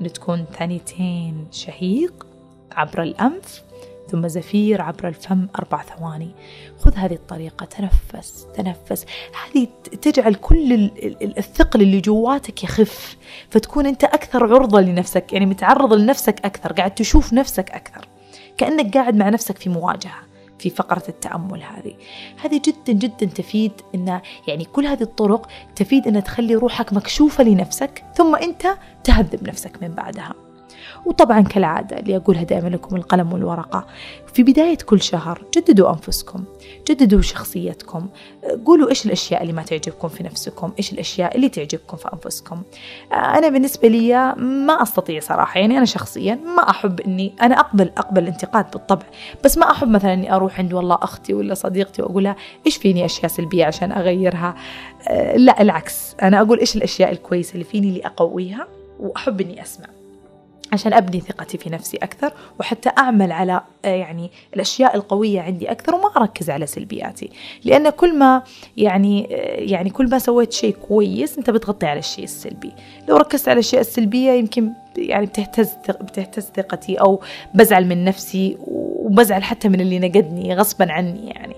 [0.00, 2.26] إنه تكون ثانيتين شهيق
[2.72, 3.62] عبر الأنف
[4.10, 6.30] ثم زفير عبر الفم أربع ثواني.
[6.78, 9.06] خذ هذه الطريقة تنفس تنفس.
[9.44, 9.68] هذه
[10.02, 10.90] تجعل كل
[11.38, 13.16] الثقل اللي جواتك يخف
[13.50, 18.08] فتكون أنت أكثر عرضة لنفسك يعني متعرض لنفسك أكثر قاعد تشوف نفسك أكثر
[18.56, 20.27] كأنك قاعد مع نفسك في مواجهة.
[20.58, 21.94] في فقرة التأمل هذه.
[22.42, 28.04] هذه جدا جدا تفيد إن يعني كل هذه الطرق تفيد إن تخلي روحك مكشوفة لنفسك
[28.14, 28.66] ثم أنت
[29.04, 30.47] تهذب نفسك من بعدها.
[31.08, 33.86] وطبعا كالعادة اللي أقولها دائما لكم القلم والورقة.
[34.34, 36.44] في بداية كل شهر جددوا أنفسكم
[36.88, 38.08] جددوا شخصيتكم.
[38.66, 42.62] قولوا إيش الأشياء اللي ما تعجبكم في نفسكم؟ إيش الأشياء اللي تعجبكم في أنفسكم؟
[43.12, 48.22] أنا بالنسبة لي ما أستطيع صراحة يعني أنا شخصيا ما أحب أني أنا أقبل أقبل
[48.22, 49.06] الانتقاد بالطبع
[49.44, 52.36] بس ما أحب مثلا أني أروح عند والله أختي ولا صديقتي وأقولها
[52.66, 54.54] إيش فيني أشياء سلبية عشان أغيرها؟
[55.36, 56.16] لا العكس.
[56.22, 58.68] أنا أقول إيش الأشياء الكويسة اللي فيني اللي أقويها
[59.00, 59.97] وأحب أني أسمع.
[60.72, 65.94] عشان أبني ثقتي في نفسي أكثر وحتى أعمل على آه، يعني الأشياء القوية عندي أكثر
[65.94, 67.30] وما أركز على سلبياتي.
[67.64, 68.42] لأن كل ما
[68.76, 72.72] يعني آه، يعني كل ما سويت شيء كويس أنت بتغطي على الشيء السلبي.
[73.08, 77.20] لو ركزت على الأشياء السلبية يمكن يعني بتهتز بتهتز ثقتي أو
[77.54, 81.54] بزعل من نفسي وبزعل حتى من اللي نقدني غصبا عني يعني.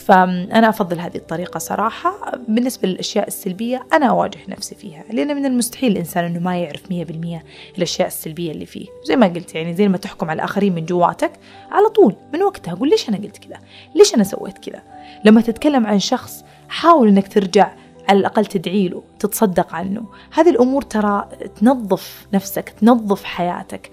[0.00, 2.38] فأنا أفضل هذه الطريقة صراحة.
[2.48, 7.04] بالنسبة للأشياء السلبية أنا أواجه نفسي فيها لأن من المستحيل الإنسان أنه ما يعرف مية
[7.04, 7.44] بالمية
[7.78, 8.86] الأشياء السلبية اللي فيه.
[9.04, 11.32] زي ما قلت يعني زي ما تحكم على الآخرين من جواتك
[11.70, 12.72] على طول من وقتها.
[12.72, 13.58] أقول ليش أنا قلت كذا؟
[13.94, 14.82] ليش أنا سويت كذا؟
[15.24, 17.72] لما تتكلم عن شخص حاول أنك ترجع
[18.08, 20.04] على الأقل تدعي له تتصدق عنه.
[20.32, 21.28] هذه الأمور ترى
[21.60, 23.90] تنظف نفسك تنظف حياتك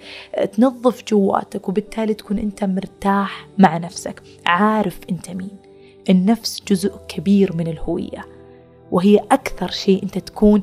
[0.52, 5.67] تنظف جواتك وبالتالي تكون أنت مرتاح مع نفسك عارف أنت مين.
[6.08, 8.24] النفس جزء كبير من الهوية
[8.90, 10.60] وهي أكثر شيء أنت تكون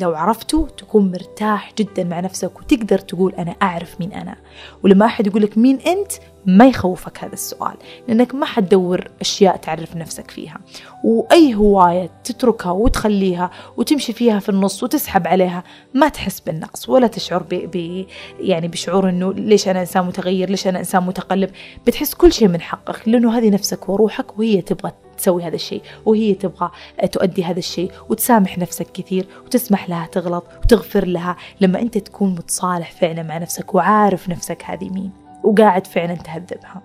[0.00, 4.36] لو عرفته تكون مرتاح جدا مع نفسك وتقدر تقول أنا أعرف مين أنا.
[4.82, 6.12] ولما أحد يقول لك مين أنت
[6.46, 7.74] ما يخوفك هذا السؤال
[8.08, 10.58] لأنك ما حتدور أشياء تعرف نفسك فيها.
[11.04, 15.64] وأي هواية تتركها وتخليها وتمشي فيها في النص وتسحب عليها
[15.94, 17.54] ما تحس بالنقص ولا تشعر ب...
[17.54, 18.06] ب...
[18.40, 21.50] يعني بشعور أنه ليش أنا إنسان متغير ليش أنا إنسان متقلب؟
[21.86, 26.34] بتحس كل شيء من حقك لأنه هذه نفسك وروحك وهي تبغى تسوي هذا الشيء وهي
[26.34, 26.70] تبغى
[27.12, 32.92] تؤدي هذا الشيء وتسامح نفسك كثير وتسمح لها تغلط وتغفر لها لما أنت تكون متصالح
[32.92, 35.19] فعلا مع نفسك وعارف نفسك هذه مين.
[35.44, 36.82] وقاعد فعلا تهذبها.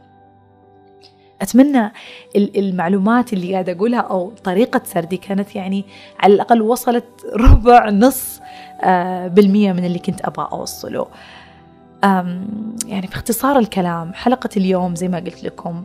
[1.42, 1.92] أتمنى
[2.36, 5.86] المعلومات اللي قاعدة أقولها أو طريقة سردي كانت يعني
[6.20, 7.06] على الأقل وصلت
[7.50, 8.42] ربع نص
[8.82, 11.08] آه، بالمية من اللي كنت أبغى أوصله.
[12.86, 15.84] يعني في اختصار الكلام حلقة اليوم زي ما قلت لكم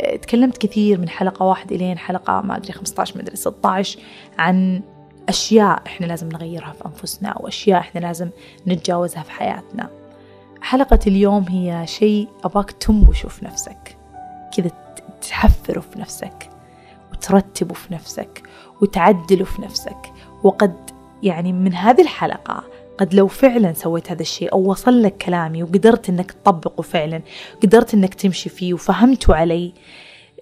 [0.00, 3.98] آه، تكلمت كثير من حلقة واحد إلين حلقة ما أدري 15 مدري 16
[4.38, 4.82] عن
[5.28, 8.30] أشياء إحنا لازم نغيرها في أنفسنا وأشياء إحنا لازم
[8.66, 9.99] نتجاوزها في حياتنا.
[10.62, 13.96] حلقة اليوم هي شيء أباك تنبشه في نفسك.
[14.56, 14.70] كذا
[15.22, 16.50] تحفره في نفسك
[17.12, 18.42] وترتبه في نفسك
[18.82, 20.12] وتعدله في نفسك.
[20.42, 20.74] وقد
[21.22, 22.64] يعني من هذه الحلقة
[22.98, 27.22] قد لو فعلا سويت هذا الشيء أو وصل لك كلامي وقدرت أنك تطبقه فعلا
[27.62, 29.72] قدرت أنك تمشي فيه وفهمته علي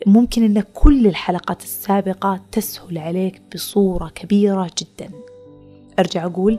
[0.06, 5.10] ممكن أن كل الحلقات السابقة تسهل عليك بصورة كبيرة جدا.
[5.98, 6.58] أرجع أقول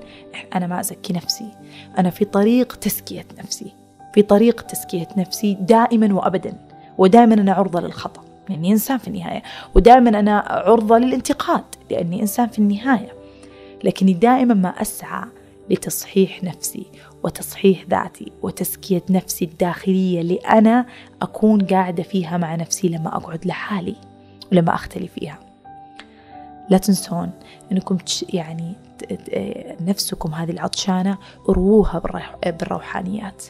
[0.56, 1.52] أنا ما أزكي نفسي.
[1.98, 3.74] أنا في طريق تزكية نفسي
[4.14, 6.54] في طريق تزكية نفسي دائما وأبدا
[6.98, 9.44] ودائما أنا عرضة للخطأ لأني إنسان في النهاية
[9.76, 13.14] ودائما أنا عرضة للانتقاد لأني إنسان في النهاية.
[13.84, 15.26] لكني دائما ما أسعى
[15.70, 16.86] لتصحيح نفسي
[17.24, 20.86] وتصحيح ذاتي وتزكية نفسي الداخلية اللي أنا
[21.22, 23.96] أكون قاعدة فيها مع نفسي لما أقعد لحالي
[24.52, 25.40] ولما أختلي فيها.
[26.70, 27.32] لا تنسون
[27.72, 27.98] أنكم
[28.34, 28.74] يعني
[29.82, 31.18] نفسكم هذه العطشانة
[31.50, 32.02] ارووها
[32.46, 33.44] بالروحانيات.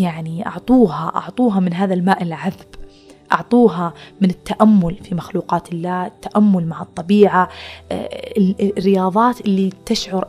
[0.00, 2.66] يعني أعطوها أعطوها من هذا الماء العذب.
[3.32, 7.48] أعطوها من التأمل في مخلوقات الله التأمل مع الطبيعة
[7.92, 10.26] آه، الرياضات اللي تشعر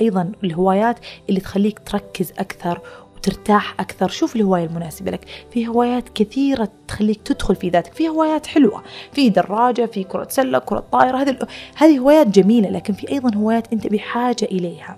[0.00, 2.80] أيضا الهوايات اللي تخليك تركز أكثر
[3.20, 4.08] وترتاح أكثر.
[4.08, 5.24] شوف الهواية المناسبة لك.
[5.52, 7.92] في هوايات كثيرة تخليك تدخل في ذاتك.
[7.94, 8.82] في هوايات حلوة.
[9.12, 11.38] في دراجة في كرة سلة كرة طائرة هذه
[11.76, 14.96] هذه هوايات جميلة لكن في أيضا هوايات أنت بحاجة إليها.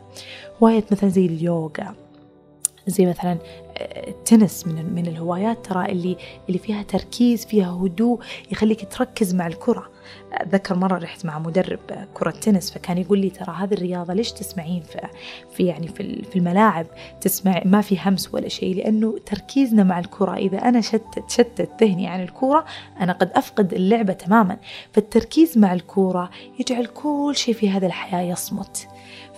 [0.62, 1.94] هواية مثلا زي اليوغا.
[2.86, 3.38] زي مثلا
[4.08, 6.16] التنس من من الهوايات ترى اللي
[6.48, 8.20] اللي فيها تركيز فيها هدوء
[8.52, 9.91] يخليك تركز مع الكرة.
[10.32, 11.80] أتذكر مرة رحت مع مدرب
[12.14, 14.98] كرة تنس فكان يقول لي ترى هذه الرياضة ليش تسمعين في,
[15.56, 16.86] في يعني في, الملاعب؟
[17.20, 22.06] تسمع ما في همس ولا شيء لأنه تركيزنا مع الكرة إذا أنا شتت شتت ذهني
[22.08, 22.64] عن الكرة
[23.00, 24.56] أنا قد أفقد اللعبة تماما.
[24.92, 26.30] فالتركيز مع الكرة
[26.60, 28.88] يجعل كل شيء في هذه الحياة يصمت.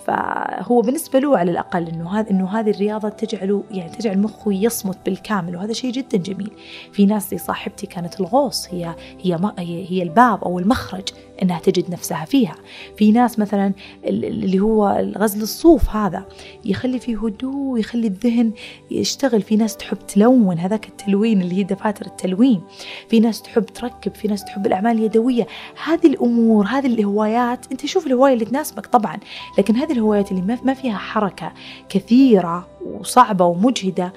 [0.05, 4.97] فهو بالنسبة له على الأقل إنه هذا إنه هذه الرياضة تجعله يعني تجعل مخه يصمت
[5.05, 6.51] بالكامل وهذا شيء جدا جميل.
[6.91, 11.09] في ناس زي صاحبتي كانت الغوص هي هي هي الباب أو المخرج
[11.43, 12.55] إنها تجد نفسها فيها.
[12.97, 13.73] في ناس مثلا
[14.05, 16.25] اللي هو غزل الصوف هذا
[16.65, 18.51] يخلي فيه هدوء يخلي الذهن
[18.91, 19.41] يشتغل.
[19.41, 22.61] في ناس تحب تلون هذاك التلوين اللي هي دفاتر التلوين.
[23.09, 25.47] في ناس تحب تركب في ناس تحب الأعمال اليدوية.
[25.85, 29.17] هذه الأمور هذه الهوايات أنت شوف الهواية اللي تناسبك طبعا
[29.57, 31.53] لكن هذه الهوايات اللي ما فيها حركة
[31.89, 34.13] كثيرة وصعبة ومجهدة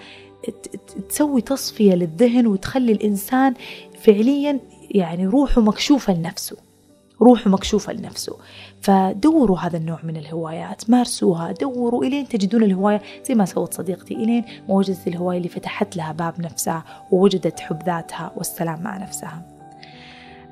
[1.08, 3.54] تسوي تصفية للذهن وتخلي الإنسان
[4.00, 4.60] فعليا
[4.90, 6.67] يعني روحه مكشوفة لنفسه.
[7.20, 8.36] روحه مكشوفة لنفسه.
[8.80, 13.02] فدوروا هذا النوع من الهوايات مارسوها دوروا إلين تجدون الهواية.
[13.24, 17.82] زي ما سوت صديقتي إلين ما وجدت الهواية اللي فتحت لها باب نفسها ووجدت حب
[17.82, 19.57] ذاتها والسلام مع نفسها.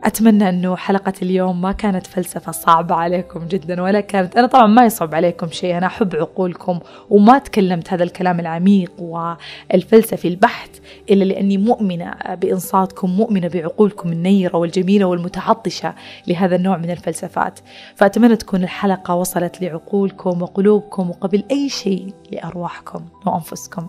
[0.07, 4.37] أتمنى أنه حلقة اليوم ما كانت فلسفة صعبة عليكم جدا ولا كانت.
[4.37, 5.79] أنا طبعا ما يصعب عليكم شيء.
[5.79, 6.81] أنا أحب عقولكم
[7.11, 10.71] وما تكلمت هذا الكلام العميق والفلسفي البحت
[11.11, 15.95] إلا لأني مؤمنة بإنصاتكم مؤمنة بعقولكم النيرة والجميلة والمتعطشة
[16.27, 17.61] لهذا النوع من الفلسفات.
[17.95, 23.87] فأتمنى تكون الحلقة وصلت لعقولكم وقلوبكم وقبل أي شيء لأرواحكم وأنفسكم.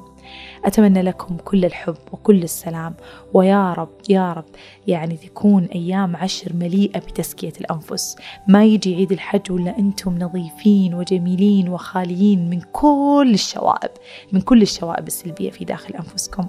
[0.65, 2.93] أتمنى لكم كل الحب وكل السلام.
[3.33, 4.45] ويا رب يا رب
[4.87, 8.15] يعني تكون أيام عشر مليئة بتزكية الأنفس.
[8.47, 13.91] ما يجي عيد الحج ولا أنتم نظيفين وجميلين وخاليين من كل الشوائب
[14.31, 16.47] من كل الشوائب السلبية في داخل أنفسكم.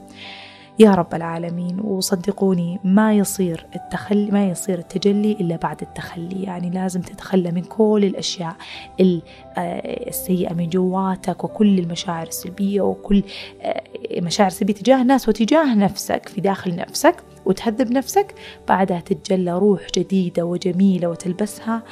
[0.80, 6.42] يا رب العالمين وصدقوني ما يصير التخلي ما يصير التجلي إلا بعد التخلي.
[6.42, 8.56] يعني لازم تتخلى من كل الأشياء
[9.00, 13.22] آه، السيئة من جواتك وكل المشاعر السلبية وكل
[13.62, 13.82] آه،
[14.20, 17.16] مشاعر سلبية تجاه الناس وتجاه نفسك في داخل نفسك.
[17.46, 18.34] وتهذب نفسك
[18.68, 21.82] بعدها تتجلى روح جديدة وجميلة وتلبسها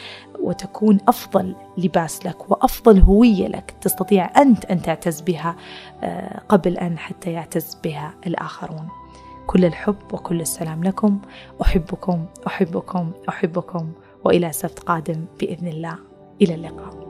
[0.40, 5.56] وتكون أفضل لباس لك وأفضل هوية لك تستطيع أنت أن تعتز بها
[6.02, 8.89] آه، قبل أن حتى يعتز بها الآخرون.
[9.47, 11.18] كل الحب وكل السلام لكم.
[11.62, 13.93] أحبكم أحبكم أحبكم.
[14.24, 15.97] وإلى سبت قادم بإذن الله.
[16.43, 17.06] إلى اللقاء.